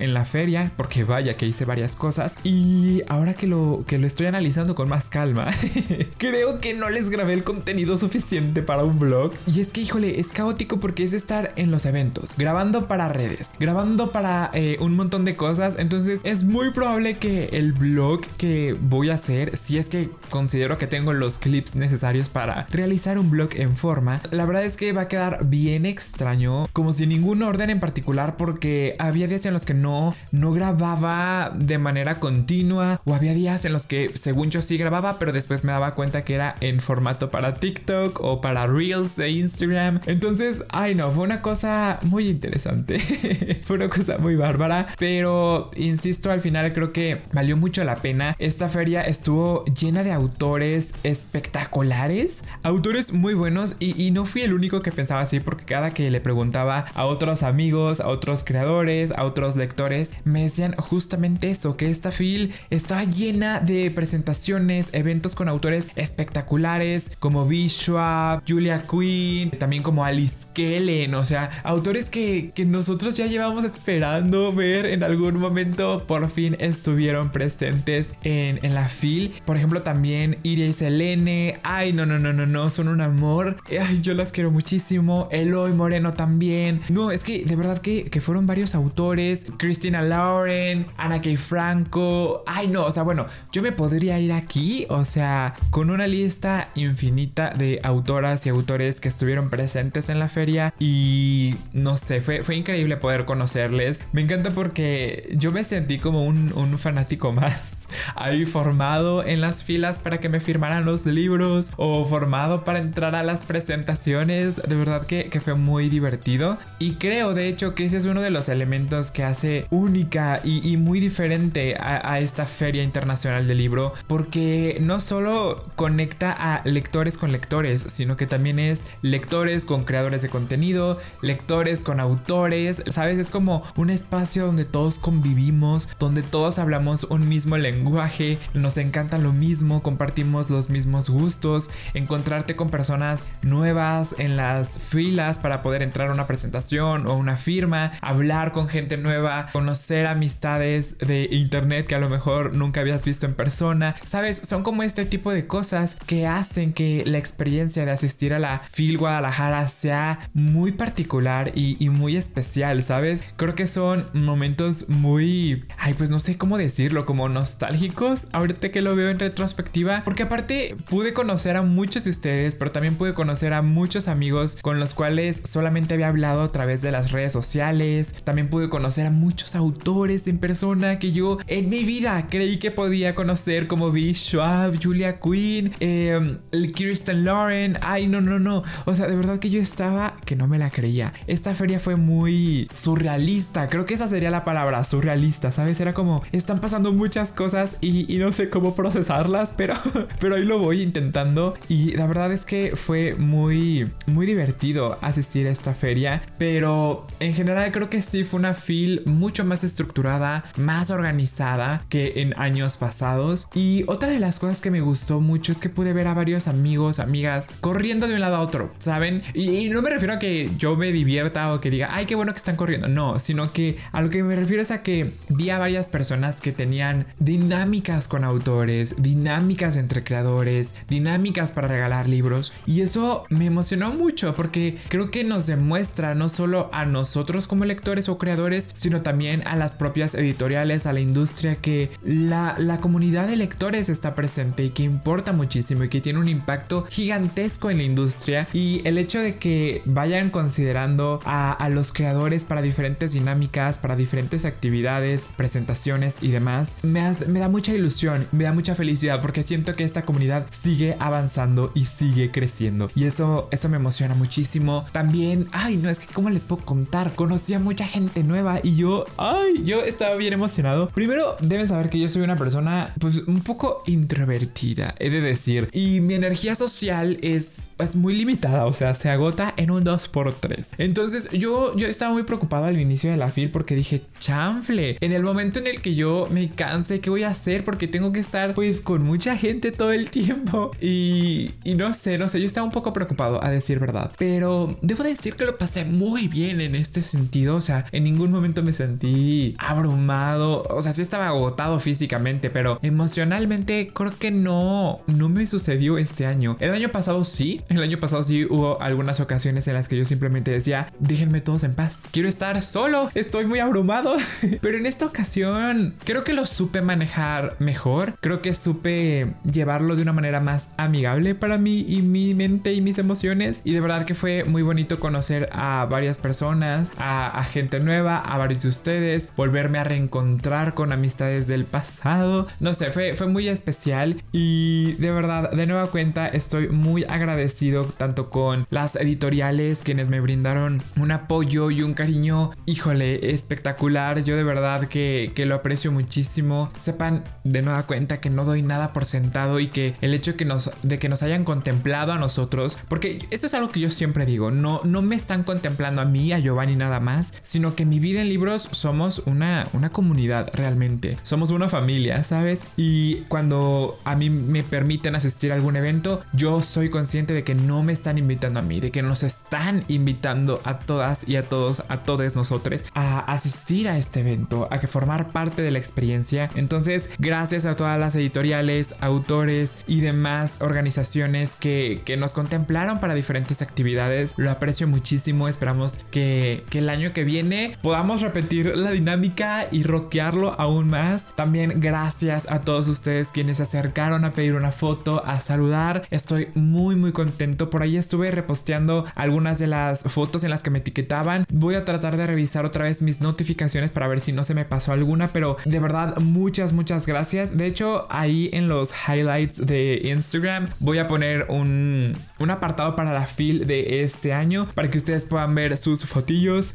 en 0.01 0.13
la 0.13 0.27
feria 0.27 0.73
porque 0.77 1.05
vaya 1.05 1.39
que 1.39 1.47
hice 1.47 1.65
varias 1.65 1.97
cosas. 1.97 2.37
Y 2.45 3.01
ahora 3.09 3.33
que 3.33 3.47
lo 3.47 3.85
que 3.87 3.97
lo 3.97 4.07
estoy 4.07 4.27
analizando 4.27 4.75
con 4.75 4.91
más 4.91 5.09
calma 5.09 5.49
creo 6.19 6.61
que 6.61 6.75
no 6.75 6.91
les 6.91 7.09
grabé 7.09 7.33
el 7.33 7.45
contenido 7.45 7.97
suficiente 7.97 8.61
para 8.61 8.85
un 8.85 8.99
vlog 8.99 9.33
y 9.47 9.61
es 9.61 9.73
que 9.73 9.81
híjole 9.81 10.21
es 10.21 10.29
caótico 10.29 10.81
porque 10.81 11.03
es 11.03 11.15
estar 11.15 11.55
en 11.57 11.71
los 11.71 11.87
eventos 11.87 12.35
grabando 12.37 12.89
para 12.89 13.09
redes 13.09 13.53
grabando 13.59 14.13
para 14.13 14.51
eh, 14.53 14.77
un 14.81 14.95
montón 14.95 15.25
de 15.25 15.35
cosas. 15.35 15.79
Entonces 15.79 16.21
es 16.25 16.45
muy 16.45 16.73
probable 16.73 17.15
que 17.15 17.47
el 17.53 17.73
vlog 17.73 18.21
que 18.37 18.77
voy 18.79 19.09
a 19.09 19.15
hacer 19.15 19.57
si 19.57 19.79
es 19.79 19.89
que 19.89 20.11
considero 20.29 20.77
que 20.77 20.87
tengo 20.87 21.15
los 21.15 21.39
clips 21.39 21.75
necesarios 21.75 22.29
para 22.29 22.67
realizar 22.71 23.19
un 23.19 23.31
vlog 23.31 23.49
en 23.55 23.75
forma 23.75 24.21
la 24.31 24.45
verdad 24.45 24.65
es 24.65 24.77
que 24.77 24.93
va 24.93 25.03
a 25.03 25.09
quedar 25.09 25.47
bien 25.47 25.87
extraño 25.87 26.69
como 26.73 26.93
si 26.93 27.07
ningún 27.07 27.43
orden 27.43 27.62
en 27.71 27.81
particular 27.81 28.37
porque 28.37 28.95
había 28.99 29.27
días 29.27 29.47
en 29.47 29.53
los 29.53 29.65
que 29.65 29.75
no 29.75 30.15
no 30.31 30.53
grababa 30.53 31.53
de 31.55 31.79
manera 31.79 32.21
continua 32.21 33.01
o 33.05 33.15
había 33.15 33.35
días 33.35 33.65
en 33.65 33.73
los 33.73 33.87
que 33.87 34.11
según 34.15 34.51
yo 34.51 34.63
sí 34.63 34.77
grababa 34.77 35.19
pero 35.19 35.33
después 35.33 35.65
me 35.65 35.73
daba 35.73 35.95
cuenta 35.95 36.25
que 36.25 36.35
era 36.35 36.55
en 36.61 36.81
formato 36.81 37.31
para 37.31 37.55
TikTok 37.55 38.21
o 38.21 38.41
para 38.41 38.67
Reels 38.67 39.17
de 39.17 39.31
Instagram. 39.31 40.01
Entonces 40.07 40.65
ay 40.71 40.95
no 40.95 41.11
fue 41.11 41.25
una 41.25 41.43
cosa 41.43 41.99
muy 42.03 42.29
interesante. 42.29 42.99
Fue 43.65 43.77
una 43.77 43.89
cosa 43.89 44.19
muy 44.19 44.37
bárbara 44.37 44.89
pero 44.99 45.71
insisto 45.77 46.31
al 46.31 46.41
final 46.41 46.73
creo 46.73 46.93
que 46.93 47.23
valió 47.33 47.57
mucho 47.57 47.85
la 47.85 47.97
pena. 47.97 48.37
Esta 48.39 48.69
feria 48.69 49.03
estuvo 49.03 49.65
llena 49.67 50.03
de 50.03 50.13
autores 50.13 50.95
espectaculares 51.03 52.45
autores 52.63 53.13
muy 53.13 53.35
buenos 53.35 53.77
y, 53.79 54.01
y 54.03 54.11
no 54.11 54.27
fui 54.27 54.43
el 54.43 54.53
único 54.53 54.83
que 54.83 54.93
pensaba 54.93 55.21
así 55.21 55.41
porque 55.41 55.65
cada 55.65 55.91
que 55.91 56.11
le 56.11 56.21
preguntaba 56.21 56.87
a 56.95 57.05
otros 57.05 57.43
amigos 57.53 58.01
a 58.01 58.09
otros 58.09 58.45
creadores 58.45 59.13
a 59.17 59.25
otros 59.25 59.57
lectores 59.57 60.15
me 60.25 60.43
decían 60.43 60.75
justamente 60.77 61.51
eso, 61.51 61.77
que 61.77 61.91
esta 61.91 62.11
fil 62.11 62.53
está 62.71 63.05
llena 63.05 63.61
de 63.61 63.91
presentaciones, 63.91 64.89
eventos 64.93 65.35
con 65.35 65.49
autores 65.49 65.91
espectaculares 65.97 67.13
como 67.19 67.47
Bishop, 67.47 68.43
Julia 68.49 68.83
Quinn, 68.89 69.51
también 69.51 69.83
como 69.83 70.05
Alice 70.05 70.47
Kellen, 70.55 71.15
o 71.15 71.25
sea, 71.25 71.51
autores 71.65 72.11
que, 72.11 72.53
nosotros 72.63 73.17
ya 73.17 73.27
llevamos 73.27 73.65
esperando 73.65 74.53
ver 74.53 74.87
en 74.87 75.03
algún 75.03 75.39
momento, 75.39 76.05
por 76.07 76.31
fin 76.31 76.57
estuvieron 76.61 77.31
presentes 77.31 78.15
en, 78.23 78.65
en 78.65 78.75
la 78.75 78.89
fil. 78.89 79.35
Por 79.45 79.57
ejemplo, 79.57 79.83
también 79.83 80.39
Iria 80.45 80.67
y 80.67 80.73
Selene, 80.73 81.59
ay, 81.65 81.93
no, 81.93 82.07
no, 82.07 82.19
no, 82.19 82.33
no, 82.33 82.47
no, 82.47 82.71
son 82.71 82.89
un 82.89 83.01
amor, 83.01 83.57
ay, 83.69 84.01
yo 84.01 84.15
las 84.15 84.33
quiero 84.33 84.51
muchísimo, 84.51 85.29
Eloy 85.33 85.73
Moreno 85.73 86.13
también, 86.13 86.81
no, 86.89 87.11
es 87.11 87.25
que 87.25 87.42
de 87.45 87.57
verdad 87.57 87.79
que, 87.79 88.05
que 88.05 88.21
fueron 88.21 88.47
varios 88.47 88.75
autores, 88.75 89.47
Christina 89.57 90.03
Lauren, 90.03 90.87
Ana 90.97 91.21
K. 91.21 91.37
Franco. 91.37 92.45
Ay, 92.47 92.69
no, 92.69 92.85
o 92.85 92.93
sea, 92.93 93.03
bueno, 93.03 93.27
yo 93.53 93.63
me 93.63 93.73
podría 93.73 94.19
ir 94.19 94.33
aquí, 94.33 94.87
o 94.89 95.05
sea, 95.05 95.55
con 95.71 95.91
una 95.91 96.07
lista 96.07 96.69
infinita 96.75 97.51
de 97.51 97.81
autoras 97.83 98.47
y 98.47 98.49
autores 98.49 99.01
que 99.01 99.09
estuvieron 99.09 99.51
presentes 99.51 100.09
en 100.09 100.19
la 100.19 100.29
feria 100.29 100.75
y 100.79 101.55
no 101.73 101.97
sé, 101.97 102.21
fue, 102.21 102.43
fue 102.43 102.57
increíble 102.57 102.97
poder 102.97 103.25
conocerles. 103.25 104.03
Me 104.13 104.23
encanta 104.23 104.51
porque 104.51 105.29
yo 105.37 105.51
me 105.51 105.65
sentí 105.65 105.99
como 105.99 106.25
un, 106.25 106.53
un 106.55 106.79
fanático 106.79 107.33
más 107.33 107.73
ahí 108.17 108.47
formado 108.47 109.25
en 109.25 109.41
las 109.41 109.65
filas 109.65 110.01
para 110.01 110.19
que 110.19 110.29
me 110.29 110.41
firmaran 110.41 110.85
los 110.85 111.07
libros 111.07 111.71
o 111.77 112.05
formado 112.05 112.65
para 112.65 112.79
entrar 112.79 113.15
a 113.15 113.23
las 113.23 113.45
presentaciones. 113.45 114.57
De 114.57 114.75
verdad 114.75 115.07
que, 115.07 115.27
que 115.27 115.41
fue 115.41 115.55
muy 115.55 115.89
divertido 115.89 116.59
y 116.79 116.93
creo 116.93 117.32
de 117.35 117.49
hecho 117.49 117.75
que 117.75 117.85
ese 117.85 117.97
es 117.97 118.05
uno 118.05 118.21
de 118.21 118.31
los 118.31 118.49
elementos 118.49 119.11
que 119.11 119.25
hace 119.25 119.67
única 119.71 120.41
y, 120.45 120.77
muy 120.77 121.01
diferente 121.01 121.77
a, 121.79 122.21
esta 122.21 122.47
feria 122.47 122.83
internacional 122.83 123.49
del 123.49 123.59
libro 123.59 123.95
porque 124.07 124.79
no 124.81 125.01
solo 125.01 125.65
conecta 125.77 126.33
a 126.33 126.63
lectores 126.65 127.17
con 127.19 127.33
lectores 127.33 127.85
sino 127.89 128.17
que 128.17 128.27
también 128.27 128.59
es 128.59 128.85
lectores 129.03 129.65
con 129.65 129.85
creadores 129.85 130.23
de 130.23 130.29
contenido 130.29 131.01
lectores 131.21 131.83
con 131.83 132.01
autores 132.01 132.83
sabes 132.91 133.19
es 133.19 133.31
como 133.31 133.63
un 133.77 133.91
espacio 133.91 134.47
donde 134.47 134.65
todos 134.65 134.99
convivimos 134.99 135.89
donde 135.99 136.23
todos 136.23 136.59
hablamos 136.59 137.05
un 137.05 137.29
mismo 137.29 137.57
lenguaje 137.57 138.39
nos 138.55 138.77
encanta 138.77 139.19
lo 139.19 139.33
mismo 139.33 139.83
compartimos 139.83 140.51
los 140.51 140.71
mismos 140.71 141.11
gustos 141.11 141.71
encontrarte 141.95 142.57
con 142.57 142.71
personas 142.71 143.27
nuevas 143.43 144.15
en 144.19 144.37
las 144.37 144.79
filas 144.79 145.39
para 145.39 145.63
poder 145.63 145.83
entrar 145.83 146.11
a 146.11 146.15
una 146.15 146.27
presentación 146.27 147.07
o 147.07 147.17
una 147.23 147.37
firma 147.37 147.93
hablar 148.01 148.53
con 148.53 148.69
gente 148.69 148.97
nueva 148.97 149.49
conocer 149.53 150.07
amistades 150.07 150.99
de 150.99 151.29
internet 151.31 151.87
que 151.87 151.95
a 151.95 152.01
lo 152.01 152.09
mejor 152.09 152.55
nunca 152.57 152.81
habías 152.81 153.05
visto 153.05 153.27
en 153.27 153.35
persona. 153.35 153.95
Sabes, 154.05 154.37
son 154.37 154.63
como 154.63 154.83
este 154.83 155.05
tipo 155.05 155.33
de 155.33 155.47
cosas 155.47 155.97
que 156.07 156.27
hacen 156.27 156.73
que 156.73 157.03
la 157.07 157.19
experiencia 157.19 157.85
de 157.85 157.93
asistir 157.93 158.35
a 158.35 158.39
la 158.39 158.63
FIL 158.71 158.99
Guadalajara 158.99 159.67
sea 159.69 160.29
muy 160.35 160.73
particular 160.73 161.53
y, 161.55 161.89
muy 161.89 162.17
especial, 162.17 162.83
¿sabes? 162.83 163.25
Creo 163.37 163.55
que 163.55 163.67
son 163.67 164.07
momentos 164.13 164.89
muy, 164.89 165.65
ay, 165.79 165.95
pues 165.95 166.11
no 166.11 166.19
sé 166.19 166.39
cómo 166.39 166.59
decirlo, 166.59 167.07
como 167.07 167.29
nostálgicos, 167.29 168.27
ahorita 168.33 168.71
que 168.71 168.81
lo 168.81 168.97
veo 168.97 169.11
en 169.11 169.19
retrospectiva, 169.19 170.03
porque 170.05 170.25
aparte 170.25 170.77
pude 170.89 171.13
conocer 171.13 171.57
a 171.57 171.63
muchos 171.63 172.05
de 172.05 172.11
ustedes, 172.11 172.55
pero 172.55 172.73
también 172.73 172.97
pude 172.97 173.15
conocer 173.15 173.53
a 173.53 173.63
muchos 173.63 174.09
amigos 174.09 174.59
con 174.63 174.81
los 174.81 174.95
cuales 174.95 175.43
solamente 175.45 175.95
había 175.95 176.09
hablado 176.09 176.43
a 176.43 176.53
través 176.53 176.83
de 176.83 176.93
las 176.93 177.12
redes 177.13 177.33
sociales, 177.33 178.15
también 178.25 178.49
pude 178.49 178.69
conocer 178.69 179.07
a 179.07 179.11
muchos 179.11 179.55
autores 179.55 180.27
en 180.27 180.39
persona 180.39 180.99
que 180.99 181.13
yo 181.13 181.39
en 181.47 181.69
mi 181.69 181.85
vida 181.85 182.27
creí 182.29 182.59
que 182.59 182.71
podía 182.71 183.15
conocer 183.15 183.67
como 183.67 183.93
B. 183.93 184.15
Schwab, 184.15 184.83
Julia 184.83 185.19
Quinn, 185.21 185.73
eh, 185.81 186.39
Kirsten 186.75 187.25
Lauren. 187.25 187.79
Ay, 187.83 188.09
no, 188.09 188.21
no, 188.21 188.39
no. 188.39 188.63
O 188.85 188.95
sea, 188.95 189.07
de 189.07 189.17
verdad 189.17 189.39
que 189.39 189.51
yo 189.51 189.61
estaba 189.61 190.17
que 190.25 190.37
no 190.37 190.47
me 190.47 190.59
la 190.59 190.71
creía. 190.71 191.13
Esta 191.27 191.55
feria 191.55 191.79
fue 191.79 191.97
muy 191.97 192.69
surrealista. 192.75 193.69
Creo 193.69 193.87
que 193.87 193.95
esa 193.95 194.09
sería 194.09 194.31
la 194.31 194.45
palabra, 194.45 194.85
surrealista, 194.85 195.53
¿sabes? 195.53 195.81
Era 195.81 195.93
como, 195.93 196.23
están 196.33 196.61
pasando 196.61 196.93
muchas 196.93 197.33
cosas 197.33 197.77
y, 197.81 198.19
no 198.19 198.33
sé 198.33 198.49
cómo 198.49 198.75
procesarlas, 198.75 199.53
pero, 199.57 199.75
pero 200.21 200.37
ahí 200.37 200.45
lo 200.45 200.59
voy 200.59 200.83
intentando. 200.83 201.55
Y 201.69 201.93
la 201.97 202.07
verdad 202.07 202.33
es 202.33 202.45
que 202.45 202.77
fue 202.77 203.15
muy, 203.15 203.91
muy 204.07 204.27
divertido 204.27 204.99
asistir 205.01 205.47
a 205.47 205.51
esta 205.51 205.75
feria. 205.75 206.23
Pero 206.39 206.92
en 207.21 207.35
general 207.35 207.73
creo 207.73 207.91
que 207.91 208.03
sí 208.03 208.25
fue 208.25 208.41
una 208.41 208.55
fil 208.55 209.03
mucho 209.07 209.45
más 209.45 209.65
estructurada, 209.65 210.45
más 210.57 210.91
organizada 210.91 211.85
que 211.89 212.23
en 212.23 212.39
años 212.39 212.77
pasados. 212.77 213.49
Y 213.55 213.85
otra 213.87 214.11
de 214.11 214.21
las 214.21 214.39
cosas 214.39 214.61
que 214.61 214.71
me 214.71 214.81
gustó 214.81 215.21
mucho 215.21 215.53
es 215.53 215.59
que 215.59 215.69
pude 215.69 215.93
ver 215.93 216.09
a 216.09 216.15
varios 216.15 216.49
amigos, 216.49 216.99
amigas, 216.99 217.49
corriendo 217.61 218.09
de 218.09 218.15
un 218.15 218.21
lado 218.21 218.37
a 218.37 218.41
otro, 218.41 218.73
¿saben? 218.79 219.23
Y, 219.35 219.69
no 219.69 219.81
me 219.81 219.91
refiero 219.91 220.15
a 220.15 220.19
que 220.19 220.51
yo 220.59 220.77
me 220.77 220.93
divierta 220.93 221.53
o 221.53 221.61
que 221.61 221.71
diga, 221.71 221.89
ay, 221.93 222.07
qué 222.07 222.15
bueno 222.15 222.33
que 222.33 222.39
están 222.39 222.57
corriendo. 222.57 222.89
No, 222.89 223.19
sino 223.19 223.53
que 223.53 223.77
a 223.93 224.03
lo 224.03 224.11
que 224.11 224.23
me 224.23 224.37
refiero 224.37 224.63
es 224.63 224.71
a 224.71 224.83
que 224.83 225.13
vi 225.29 225.51
a 225.51 225.59
varias 225.59 225.89
personas 225.89 226.41
que 226.41 226.53
tenían 226.53 227.07
dinámicas 227.19 228.09
con 228.09 228.25
autores, 228.25 228.97
dinámicas 228.99 229.77
entre 229.77 230.05
creadores, 230.05 230.75
dinámicas 230.89 231.53
para 231.53 231.69
regalar 231.69 232.09
libros. 232.09 232.53
Y 232.67 232.83
eso 232.83 233.25
me 233.31 233.47
emocionó 233.47 233.93
mucho 233.93 234.35
porque 234.35 234.79
creo 234.89 235.11
que 235.11 235.25
nos 235.25 235.47
demuestra 235.47 236.15
no 236.15 236.29
solo 236.29 236.69
a 236.73 236.82
nosotros 236.85 237.47
como 237.47 237.65
lectores 237.65 238.09
o 238.09 238.19
creadores, 238.19 238.71
sino 238.73 239.03
también 239.03 239.47
a 239.47 239.57
las 239.57 239.75
propias 239.75 240.15
editoriales, 240.15 240.87
a 240.87 240.93
la 240.93 241.01
industria, 241.01 241.57
que 241.57 241.91
la, 242.05 242.57
comunidad 242.81 243.29
de 243.29 243.37
lectores 243.37 243.89
está 243.89 244.15
presente 244.15 244.65
y 244.65 244.71
que 244.71 244.83
importa 244.83 245.33
muchísimo 245.33 245.85
y 245.85 245.89
que 245.89 246.01
tiene 246.01 246.19
un 246.19 246.29
impacto 246.29 246.85
gigantesco 246.91 247.71
en 247.71 247.79
la 247.79 247.85
industria. 247.85 248.49
Y 248.53 248.81
el 248.85 248.99
hecho 248.99 249.21
de 249.21 249.37
que 249.37 249.83
vayan 249.85 250.31
considerando 250.31 251.21
a, 251.25 251.69
los 251.73 251.93
creadores 251.93 252.45
para 252.45 252.61
diferentes 252.61 253.13
dinámicas, 253.13 253.79
para 253.79 253.97
diferentes 253.97 254.45
actividades, 254.45 255.31
presentaciones 255.37 256.23
y 256.23 256.31
demás, 256.31 256.75
me, 256.83 257.15
me 257.29 257.41
da 257.41 257.49
mucha 257.49 257.73
ilusión, 257.73 258.27
me 258.33 258.45
da 258.45 258.53
mucha 258.53 258.75
felicidad 258.75 259.23
porque 259.23 259.43
siento 259.43 259.73
que 259.75 259.85
esta 259.85 260.03
comunidad 260.05 260.47
sigue 260.51 260.97
avanzando 260.99 261.71
y 261.75 261.85
sigue 261.85 262.31
creciendo. 262.31 262.91
Y 262.95 263.05
eso, 263.05 263.49
eso 263.51 263.69
me 263.69 263.77
emociona 263.77 264.15
muchísimo. 264.15 264.85
También, 264.93 265.47
ay, 265.53 265.77
no 265.77 265.89
es 265.89 265.99
que, 265.99 266.13
¿cómo 266.13 266.31
les 266.31 266.45
puedo 266.45 266.63
contar? 266.73 267.13
Conocí 267.13 267.53
a 267.53 267.59
mucha 267.59 267.85
gente 267.85 268.23
nueva 268.23 268.61
y 268.63 268.77
yo, 268.77 269.05
ay, 269.19 269.63
yo 269.63 269.83
estaba 269.83 270.17
bien 270.17 270.33
emocionado. 270.33 270.89
Primero, 270.89 271.37
deben 271.43 271.69
saber 271.69 271.91
que 271.91 271.99
yo 271.99 272.09
soy 272.09 272.23
una 272.23 272.37
persona, 272.37 272.95
pues, 272.99 273.17
un 273.27 273.41
poco 273.41 273.83
introvertida, 273.87 274.95
he 274.99 275.11
de 275.11 275.21
decir. 275.21 275.69
Y 275.73 276.01
mi 276.01 276.15
energía 276.15 276.55
social 276.55 277.19
es, 277.21 277.69
es 277.79 277.95
muy 277.95 278.15
limitada, 278.15 278.65
o 278.65 278.73
sea, 278.73 278.95
se 278.95 279.11
agota 279.11 279.53
en 279.59 279.71
un 279.71 279.85
2x3. 279.85 280.35
tres. 280.41 280.71
Entonces 280.79 281.29
yo, 281.33 281.77
yo 281.77 281.89
estaba 281.89 282.11
muy 282.15 282.23
preocupado 282.23 282.65
al 282.65 282.81
inicio 282.81 283.11
de 283.11 283.19
la 283.19 283.29
fil 283.29 283.51
porque 283.51 283.75
dije, 283.75 284.01
chanfle, 284.19 284.97
en 285.03 285.13
el 285.13 285.23
momento 285.23 285.59
en 285.59 285.67
el 285.67 285.83
que 285.83 285.95
yo 285.95 286.27
me 286.31 286.49
canse, 286.49 287.01
¿qué 287.01 287.11
voy 287.11 287.25
a 287.25 287.29
hacer? 287.29 287.67
Porque 287.67 287.87
tengo 287.87 288.13
que 288.13 288.21
estar 288.21 288.55
pues 288.55 288.81
con 288.81 289.03
mucha 289.03 289.37
gente 289.37 289.73
todo 289.73 289.93
el 289.93 290.11
tiempo. 290.11 290.71
Y, 290.81 291.53
y 291.65 291.75
no 291.75 291.93
sé, 291.93 292.19
no 292.19 292.29
sé, 292.29 292.41
yo 292.41 292.47
estaba 292.47 292.65
un 292.65 292.73
poco 292.73 292.93
preocupado 292.93 293.43
a 293.43 293.51
decir 293.51 293.79
verdad. 293.79 294.13
Pero 294.19 294.77
debo 294.83 295.03
decir 295.05 295.35
que 295.35 295.45
lo 295.45 295.57
pasé 295.59 295.85
muy 295.85 296.29
bien 296.29 296.62
en 296.65 296.75
este 296.75 297.03
sentido. 297.03 297.57
O 297.57 297.61
sea, 297.61 297.87
en 297.93 298.05
ningún 298.05 298.31
momento 298.31 298.63
me 298.63 298.73
sentí 298.73 299.55
abrumado. 299.59 300.65
O 300.71 300.83
sea, 300.83 300.93
sí 300.93 301.03
estaba 301.03 301.29
agotado 301.29 301.79
físicamente, 301.81 302.51
pero 302.51 302.79
emocionalmente 302.83 303.91
creo 303.95 304.13
que 304.19 304.31
no, 304.31 305.01
no 305.07 305.29
me 305.29 305.47
sucedió 305.47 305.99
este 305.99 306.27
año. 306.27 306.57
El 306.61 306.73
año 306.73 306.91
pasado 306.91 307.25
sí, 307.25 307.63
el 307.69 307.83
año 307.83 307.99
pasado 308.01 308.23
sí 308.23 308.45
hubo 308.45 308.81
algunas 308.81 309.21
ocasiones 309.21 309.67
en 309.69 309.75
las 309.75 309.89
que 309.89 309.97
yo 309.97 310.05
simplemente 310.05 310.51
decía, 310.51 310.89
déjenme 310.99 311.41
todos 311.41 311.65
en 311.65 311.75
paz, 311.75 312.03
quiero 312.11 312.29
estar 312.29 312.61
solo, 312.63 313.11
estoy 313.15 313.47
muy 313.47 313.59
abrumado. 313.59 314.17
pero 314.61 314.79
en 314.79 314.87
esta 314.87 315.07
ocasión 315.07 315.95
creo 316.05 316.25
que 316.25 316.33
lo 316.33 316.47
supe 316.47 316.83
manejar 316.83 317.57
mejor, 317.59 318.15
creo 318.21 318.43
que 318.43 318.55
supe 318.55 319.35
llevarlo 319.51 319.97
de 319.97 320.03
una 320.03 320.13
manera 320.13 320.41
más 320.41 320.69
amigable 320.77 321.35
para 321.35 321.59
mí 321.59 321.85
y 321.89 322.03
mi 322.03 322.35
mente 322.35 322.73
y 322.73 322.81
mis 322.81 322.99
emociones. 322.99 323.63
Y 323.65 323.73
de 323.73 323.81
verdad 323.81 324.05
que 324.05 324.15
fue 324.15 324.45
muy 324.45 324.63
bonito 324.63 324.99
conocer 324.99 325.49
a 325.53 325.87
varias 325.91 326.19
personas, 326.19 326.52
a, 326.99 327.43
gente 327.45 327.81
nueva, 327.81 328.19
a 328.19 328.37
varios 328.37 328.63
de 328.63 328.69
ustedes, 328.69 329.33
volverme 329.37 329.79
a 329.79 329.85
reencontrar 329.85 330.75
con 330.75 330.93
amistades 330.93 331.47
del 331.47 331.65
pasado. 331.65 332.47
No 332.61 332.75
sé, 332.75 332.91
fue, 332.91 333.15
fue 333.15 333.27
muy 333.27 333.49
especial 333.49 334.23
y 334.33 334.93
de 334.95 335.11
verdad, 335.11 335.51
de 335.51 335.67
nueva 335.67 335.87
cuenta, 335.87 336.29
estoy 336.29 336.69
muy 336.69 337.05
agradecido 337.05 337.85
tanto 337.85 338.31
con 338.31 338.67
las 338.71 338.97
editoriales 338.97 339.83
quienes 339.83 340.09
me 340.09 340.21
brindaron 340.21 340.83
un 340.97 341.11
apoyo 341.13 341.71
y 341.71 341.83
un 341.83 341.95
cariño, 341.95 342.51
híjole, 342.67 343.33
espectacular. 343.33 344.23
Yo 344.25 344.37
de 344.37 344.45
verdad 344.45 344.89
que, 344.89 345.33
que 345.35 345.47
lo 345.47 345.55
aprecio 345.55 345.93
muchísimo. 345.93 346.71
Sepan 346.75 347.25
de 347.45 347.63
nueva 347.63 347.85
cuenta 347.85 348.19
que 348.19 348.31
no 348.31 348.45
doy 348.45 348.63
nada 348.63 348.93
por 348.93 349.05
sentado 349.05 349.61
y 349.61 349.69
que 349.69 349.95
el 350.01 350.15
hecho 350.15 350.37
que 350.37 350.45
nos, 350.45 350.71
de 350.83 350.99
que 350.99 351.09
nos 351.09 351.23
hayan 351.23 351.45
contemplado 351.45 352.13
a 352.13 352.19
nosotros, 352.19 352.79
porque 352.89 353.27
eso 353.31 353.47
es 353.47 353.55
algo 353.55 353.69
que 353.69 353.81
yo 353.81 353.91
siempre 353.91 354.27
digo, 354.27 354.51
no, 354.51 354.81
no 354.85 355.03
me 355.03 355.17
están 355.17 355.45
contemplando 355.45 356.03
a 356.03 356.05
mí, 356.05 356.33
a 356.33 356.39
Giovanni 356.43 356.77
nada 356.77 357.01
más, 357.01 357.35
sino 357.43 357.75
que 357.75 357.85
mi 357.85 357.99
vida 357.99 358.21
en 358.21 358.29
libros 358.29 358.69
somos 358.73 359.23
una, 359.27 359.67
una 359.73 359.91
comunidad 359.91 360.51
realmente, 360.55 361.19
somos 361.23 361.51
una 361.51 361.69
familia, 361.69 362.25
¿sabes? 362.25 362.65
Y 362.77 363.23
cuando 363.29 363.99
a 364.05 364.17
mí 364.17 364.31
me 364.31 364.63
permiten 364.63 365.15
asistir 365.15 365.53
a 365.53 365.55
algún 365.55 365.77
evento, 365.77 366.23
yo 366.33 366.61
soy 366.61 366.91
consciente 366.91 367.35
de 367.35 367.45
que 367.45 367.55
no 367.55 367.83
me 367.83 367.93
están 367.93 368.19
invitando 368.19 368.61
a 368.61 368.63
mí, 368.63 368.81
de 368.81 368.91
que 368.91 369.03
nos 369.03 369.23
están 369.23 369.85
invitando 369.89 370.61
a 370.65 370.79
todas 370.79 371.29
y 371.29 371.37
a 371.37 371.43
todos, 371.49 371.83
a 371.89 371.99
todos 371.99 372.35
nosotros 372.37 372.63
a 372.95 373.21
asistir 373.21 373.89
a 373.89 373.97
este 373.97 374.21
evento, 374.21 374.69
a 374.71 374.81
que 374.81 374.87
formar 374.87 375.33
parte 375.33 375.63
de 375.63 375.71
la 375.71 375.79
experiencia. 375.79 376.49
Entonces, 376.55 377.11
gracias 377.19 377.67
a 377.67 377.77
todas 377.77 377.99
las 377.99 378.15
editoriales, 378.15 378.95
autores 379.01 379.79
y 379.87 380.01
demás 380.01 380.59
organizaciones 380.61 381.57
que, 381.57 382.03
que 382.05 382.17
nos 382.17 382.33
contemplaron 382.33 383.01
para 383.01 383.15
diferentes 383.15 383.63
actividades. 383.63 384.35
Lo 384.37 384.51
aprecio 384.51 384.87
muchísimo. 384.87 385.49
Esperamos 385.49 386.01
que, 386.11 386.32
que 386.71 386.79
el 386.79 386.89
año 386.89 387.13
que 387.13 387.25
viene 387.25 387.77
podamos 387.83 388.21
repetir 388.21 388.77
la 388.77 388.91
dinámica 388.91 389.67
y 389.71 389.83
rockearlo 389.83 390.55
aún 390.59 390.89
más. 390.89 391.29
También 391.35 391.81
gracias 391.81 392.51
a 392.51 392.61
todos 392.61 392.89
ustedes 392.89 393.31
quienes 393.31 393.59
se 393.59 393.65
acercaron 393.65 394.25
a 394.25 394.33
pedir 394.33 394.55
una 394.55 394.73
foto, 394.73 395.23
a 395.25 395.41
saludar. 395.41 396.07
Estoy 396.11 396.49
muy 396.55 396.97
muy 396.97 397.13
contento. 397.13 397.71
Por 397.71 397.83
ahí 397.83 397.97
estuve 397.97 398.31
reposteando 398.31 399.05
algunas 399.15 399.59
de 399.59 399.67
las 399.67 400.03
fotos 400.05 400.45
en 400.45 400.51
las 400.51 400.63
que 400.63 400.71
me 400.71 400.79
etiquetaban. 400.79 401.47
Voy 401.51 401.75
a 401.75 401.85
tratar 401.85 402.17
de 402.17 402.27
revisar 402.27 402.65
otra 402.65 402.85
vez 402.85 403.03
mis 403.03 403.21
notificaciones 403.21 403.93
para 403.93 404.09
ver 404.09 404.21
si 404.21 404.33
no 404.33 404.45
se 404.45 404.55
me 404.55 404.65
pasó 404.65 404.93
alguna, 404.93 405.29
pero 405.29 405.57
de 405.65 405.79
verdad 405.79 406.17
muchas 406.19 406.73
muchas 406.73 407.07
gracias. 407.07 407.57
De 407.57 407.67
hecho, 407.67 408.07
ahí 408.11 408.51
en 408.53 408.69
los 408.69 408.93
highlights 409.09 409.67
de 409.67 410.01
Instagram 410.05 410.69
voy 410.81 410.99
a 410.99 411.09
poner 411.09 411.47
un, 411.49 412.15
un 412.39 412.51
apartado 412.51 412.97
para 412.97 413.13
la 413.13 413.27
fil 413.27 413.67
de 413.67 414.03
este 414.03 414.33
año 414.33 414.67
para 414.75 414.91
que 414.91 414.99
ustedes 414.99 415.25
puedan 415.25 415.55
ver 415.55 415.77
sus 415.77 416.07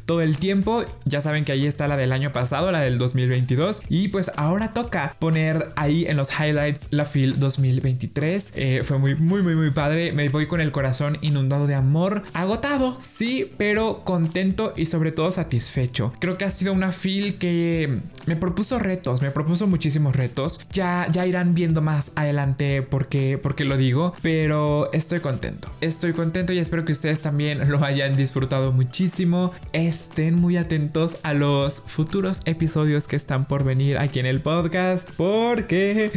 todo 0.04 0.20
el 0.22 0.36
tiempo. 0.36 0.84
Ya 1.04 1.20
saben 1.20 1.44
que 1.44 1.52
ahí 1.52 1.66
está 1.66 1.88
la 1.88 1.96
del 1.96 2.12
año 2.12 2.32
pasado, 2.32 2.72
la 2.72 2.80
del 2.80 2.98
2022. 2.98 3.82
Y 3.88 4.08
pues 4.08 4.30
ahora 4.36 4.72
toca 4.72 5.16
poner 5.18 5.70
ahí 5.76 6.04
en 6.06 6.16
los 6.16 6.30
highlights 6.38 6.88
la 6.90 7.04
fil 7.04 7.38
2023. 7.38 8.52
Eh, 8.54 8.82
fue 8.84 8.98
muy, 8.98 9.14
muy, 9.14 9.42
muy, 9.42 9.54
muy 9.54 9.70
padre. 9.70 10.12
Me 10.12 10.28
voy 10.28 10.46
con 10.46 10.60
el 10.60 10.72
corazón 10.72 11.18
inundado 11.20 11.66
de 11.66 11.74
amor. 11.74 12.22
Agotado, 12.32 12.96
sí, 13.00 13.50
pero 13.56 14.02
contento 14.04 14.72
y 14.76 14.86
sobre 14.86 15.12
todo 15.12 15.32
satisfecho. 15.32 16.12
Creo 16.18 16.38
que 16.38 16.44
ha 16.44 16.50
sido 16.50 16.72
una 16.72 16.92
fil 16.92 17.38
que 17.38 18.00
me 18.26 18.36
propuso 18.36 18.78
retos, 18.78 19.22
me 19.22 19.30
propuso 19.30 19.66
muchísimos 19.66 20.16
retos. 20.16 20.60
Ya, 20.72 21.08
ya 21.10 21.26
irán 21.26 21.54
viendo 21.54 21.80
más 21.80 22.12
adelante 22.14 22.82
porque, 22.82 23.38
porque 23.38 23.64
lo 23.64 23.76
digo, 23.76 24.14
pero 24.22 24.92
estoy 24.92 25.20
contento. 25.20 25.68
Estoy 25.80 26.12
contento 26.12 26.52
y 26.52 26.58
espero 26.58 26.84
que 26.84 26.92
ustedes 26.92 27.20
también 27.20 27.70
lo 27.70 27.84
hayan 27.84 28.16
disfrutado 28.16 28.72
muchísimo. 28.72 29.37
Estén 29.72 30.34
muy 30.34 30.56
atentos 30.56 31.18
a 31.22 31.34
los 31.34 31.80
futuros 31.80 32.42
episodios 32.44 33.08
que 33.08 33.16
están 33.16 33.46
por 33.46 33.64
venir 33.64 33.98
aquí 33.98 34.18
en 34.18 34.26
el 34.26 34.42
podcast 34.42 35.10
porque 35.16 36.10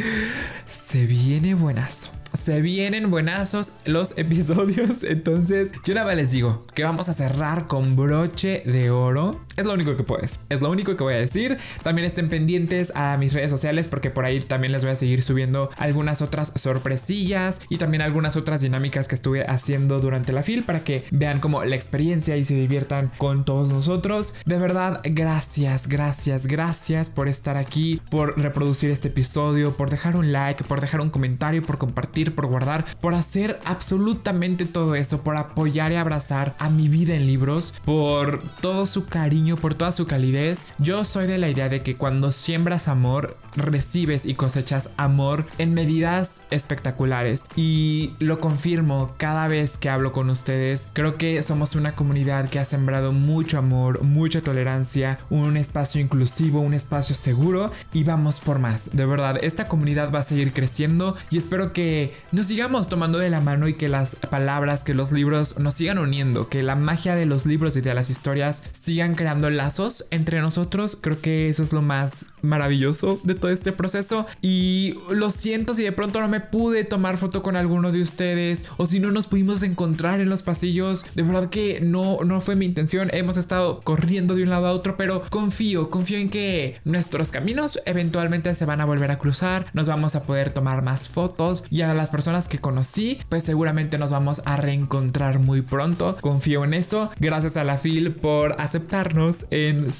se 0.65 1.05
viene 1.05 1.53
buenazo 1.53 2.11
se 2.33 2.61
vienen 2.61 3.09
buenazos 3.09 3.73
los 3.85 4.13
episodios. 4.17 5.03
Entonces, 5.03 5.71
yo 5.85 5.93
nada 5.93 6.07
más 6.07 6.15
les 6.15 6.31
digo 6.31 6.65
que 6.73 6.83
vamos 6.83 7.09
a 7.09 7.13
cerrar 7.13 7.67
con 7.67 7.95
broche 7.95 8.63
de 8.65 8.89
oro. 8.89 9.39
Es 9.57 9.65
lo 9.65 9.73
único 9.73 9.95
que 9.95 10.03
puedes. 10.03 10.39
Es 10.51 10.61
lo 10.61 10.69
único 10.69 10.95
que 10.95 11.03
voy 11.03 11.13
a 11.13 11.17
decir. 11.17 11.57
También 11.83 12.05
estén 12.05 12.29
pendientes 12.29 12.91
a 12.95 13.17
mis 13.17 13.33
redes 13.33 13.49
sociales 13.49 13.87
porque 13.87 14.09
por 14.09 14.25
ahí 14.25 14.39
también 14.39 14.71
les 14.71 14.83
voy 14.83 14.91
a 14.91 14.95
seguir 14.95 15.23
subiendo 15.23 15.69
algunas 15.77 16.21
otras 16.21 16.53
sorpresillas 16.55 17.61
y 17.69 17.77
también 17.77 18.01
algunas 18.01 18.35
otras 18.35 18.61
dinámicas 18.61 19.07
que 19.07 19.15
estuve 19.15 19.45
haciendo 19.45 19.99
durante 19.99 20.33
la 20.33 20.43
fil 20.43 20.63
para 20.63 20.83
que 20.83 21.05
vean 21.11 21.39
como 21.39 21.63
la 21.63 21.75
experiencia 21.75 22.37
y 22.37 22.43
se 22.43 22.55
diviertan 22.55 23.11
con 23.17 23.45
todos 23.45 23.71
nosotros. 23.71 24.35
De 24.45 24.57
verdad, 24.57 25.01
gracias, 25.03 25.87
gracias, 25.87 26.47
gracias 26.47 27.09
por 27.09 27.27
estar 27.27 27.57
aquí, 27.57 28.01
por 28.09 28.39
reproducir 28.39 28.91
este 28.91 29.07
episodio, 29.07 29.73
por 29.73 29.89
dejar 29.89 30.15
un 30.15 30.31
like, 30.31 30.63
por 30.63 30.81
dejar 30.81 31.01
un 31.01 31.09
comentario, 31.09 31.61
por 31.61 31.77
compartir 31.77 32.35
por 32.35 32.47
guardar, 32.47 32.85
por 32.99 33.13
hacer 33.13 33.59
absolutamente 33.65 34.65
todo 34.65 34.95
eso, 34.95 35.23
por 35.23 35.37
apoyar 35.37 35.91
y 35.91 35.95
abrazar 35.95 36.55
a 36.59 36.69
mi 36.69 36.87
vida 36.87 37.15
en 37.15 37.27
libros, 37.27 37.73
por 37.85 38.41
todo 38.61 38.85
su 38.85 39.05
cariño, 39.05 39.55
por 39.55 39.73
toda 39.73 39.91
su 39.91 40.05
calidez. 40.05 40.40
Yo 40.79 41.05
soy 41.05 41.27
de 41.27 41.37
la 41.37 41.49
idea 41.49 41.69
de 41.69 41.81
que 41.81 41.97
cuando 41.97 42.31
siembras 42.31 42.87
amor, 42.87 43.37
recibes 43.55 44.25
y 44.25 44.33
cosechas 44.33 44.89
amor 44.97 45.45
en 45.59 45.73
medidas 45.73 46.41
espectaculares. 46.49 47.45
Y 47.55 48.13
lo 48.19 48.39
confirmo 48.39 49.13
cada 49.17 49.47
vez 49.47 49.77
que 49.77 49.89
hablo 49.89 50.11
con 50.11 50.29
ustedes. 50.29 50.87
Creo 50.93 51.17
que 51.17 51.43
somos 51.43 51.75
una 51.75 51.95
comunidad 51.95 52.49
que 52.49 52.59
ha 52.59 52.65
sembrado 52.65 53.11
mucho 53.11 53.59
amor, 53.59 54.01
mucha 54.03 54.41
tolerancia, 54.41 55.19
un 55.29 55.57
espacio 55.57 56.01
inclusivo, 56.01 56.59
un 56.59 56.73
espacio 56.73 57.13
seguro 57.13 57.71
y 57.93 58.03
vamos 58.03 58.39
por 58.39 58.57
más. 58.57 58.89
De 58.93 59.05
verdad, 59.05 59.37
esta 59.43 59.67
comunidad 59.67 60.11
va 60.11 60.19
a 60.19 60.23
seguir 60.23 60.53
creciendo 60.53 61.15
y 61.29 61.37
espero 61.37 61.71
que 61.71 62.15
nos 62.31 62.47
sigamos 62.47 62.89
tomando 62.89 63.19
de 63.19 63.29
la 63.29 63.41
mano 63.41 63.67
y 63.67 63.75
que 63.75 63.89
las 63.89 64.15
palabras, 64.15 64.83
que 64.83 64.95
los 64.95 65.11
libros 65.11 65.59
nos 65.59 65.75
sigan 65.75 65.99
uniendo, 65.99 66.49
que 66.49 66.63
la 66.63 66.75
magia 66.75 67.15
de 67.15 67.27
los 67.27 67.45
libros 67.45 67.75
y 67.75 67.81
de 67.81 67.93
las 67.93 68.09
historias 68.09 68.63
sigan 68.71 69.13
creando 69.13 69.49
lazos 69.49 70.07
entre 70.09 70.30
nosotros. 70.39 70.97
Creo 70.99 71.19
que 71.19 71.49
eso 71.49 71.63
es 71.63 71.73
lo 71.73 71.81
más 71.81 72.25
maravilloso 72.41 73.19
de 73.23 73.35
todo 73.35 73.51
este 73.51 73.71
proceso. 73.71 74.25
Y 74.41 74.95
lo 75.09 75.31
siento 75.31 75.73
si 75.73 75.83
de 75.83 75.91
pronto 75.91 76.21
no 76.21 76.27
me 76.27 76.39
pude 76.39 76.83
tomar 76.83 77.17
foto 77.17 77.43
con 77.43 77.55
alguno 77.55 77.91
de 77.91 78.01
ustedes 78.01 78.65
o 78.77 78.85
si 78.85 78.99
no 78.99 79.11
nos 79.11 79.27
pudimos 79.27 79.63
encontrar 79.63 80.21
en 80.21 80.29
los 80.29 80.43
pasillos. 80.43 81.05
De 81.15 81.23
verdad 81.23 81.49
que 81.49 81.81
no, 81.81 82.19
no 82.23 82.41
fue 82.41 82.55
mi 82.55 82.65
intención. 82.65 83.09
Hemos 83.13 83.37
estado 83.37 83.81
corriendo 83.81 84.35
de 84.35 84.43
un 84.43 84.49
lado 84.49 84.67
a 84.67 84.71
otro, 84.71 84.97
pero 84.97 85.23
confío, 85.29 85.89
confío 85.89 86.17
en 86.17 86.29
que 86.29 86.79
nuestros 86.85 87.31
caminos 87.31 87.79
eventualmente 87.85 88.53
se 88.53 88.65
van 88.65 88.81
a 88.81 88.85
volver 88.85 89.11
a 89.11 89.17
cruzar. 89.17 89.65
Nos 89.73 89.87
vamos 89.87 90.15
a 90.15 90.23
poder 90.23 90.51
tomar 90.53 90.83
más 90.83 91.09
fotos 91.09 91.63
y 91.69 91.81
a 91.81 91.93
las 91.93 92.09
personas 92.09 92.47
que 92.47 92.59
conocí, 92.59 93.19
pues 93.29 93.43
seguramente 93.43 93.97
nos 93.97 94.11
vamos 94.11 94.41
a 94.45 94.57
reencontrar 94.57 95.39
muy 95.39 95.61
pronto. 95.61 96.17
Confío 96.21 96.63
en 96.63 96.73
eso. 96.73 97.09
Gracias 97.19 97.57
a 97.57 97.63
la 97.63 97.77
FIL 97.77 98.11
por 98.11 98.59
aceptarnos 98.59 99.45
en 99.49 99.91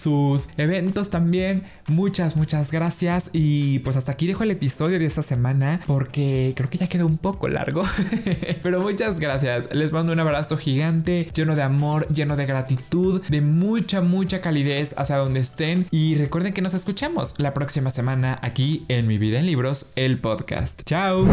eventos 0.58 1.10
también. 1.10 1.64
Muchas, 1.88 2.36
muchas 2.36 2.72
gracias. 2.72 3.30
Y 3.34 3.80
pues 3.80 3.98
hasta 3.98 4.14
aquí 4.14 4.28
dejo 4.28 4.44
el 4.44 4.52
episodio 4.52 5.00
de 5.00 5.06
esta 5.06 5.24
semana 5.24 5.80
porque 5.88 6.54
creo 6.56 6.70
que 6.70 6.78
ya 6.78 6.88
quedó 6.88 7.06
un 7.06 7.18
poco 7.18 7.48
largo. 7.48 7.84
Pero 8.64 8.82
muchas 8.82 9.20
gracias. 9.20 9.70
Les 9.74 9.92
mando 9.92 10.14
un 10.14 10.20
abrazo 10.20 10.58
gigante, 10.58 11.30
lleno 11.34 11.56
de 11.56 11.64
amor, 11.64 12.08
lleno 12.10 12.36
de 12.36 12.46
gratitud, 12.46 13.22
de 13.28 13.42
mucha, 13.42 14.02
mucha 14.02 14.42
calidez 14.42 14.94
hacia 14.98 15.18
donde 15.18 15.40
estén. 15.40 15.86
Y 15.92 16.16
recuerden 16.16 16.54
que 16.54 16.62
nos 16.62 16.74
escuchamos 16.74 17.36
la 17.38 17.54
próxima 17.54 17.90
semana 17.90 18.40
aquí 18.42 18.86
en 18.88 19.08
Mi 19.08 19.18
Vida 19.18 19.40
en 19.40 19.46
Libros, 19.46 19.92
el 19.96 20.20
podcast. 20.20 20.82
Chao. 20.86 21.26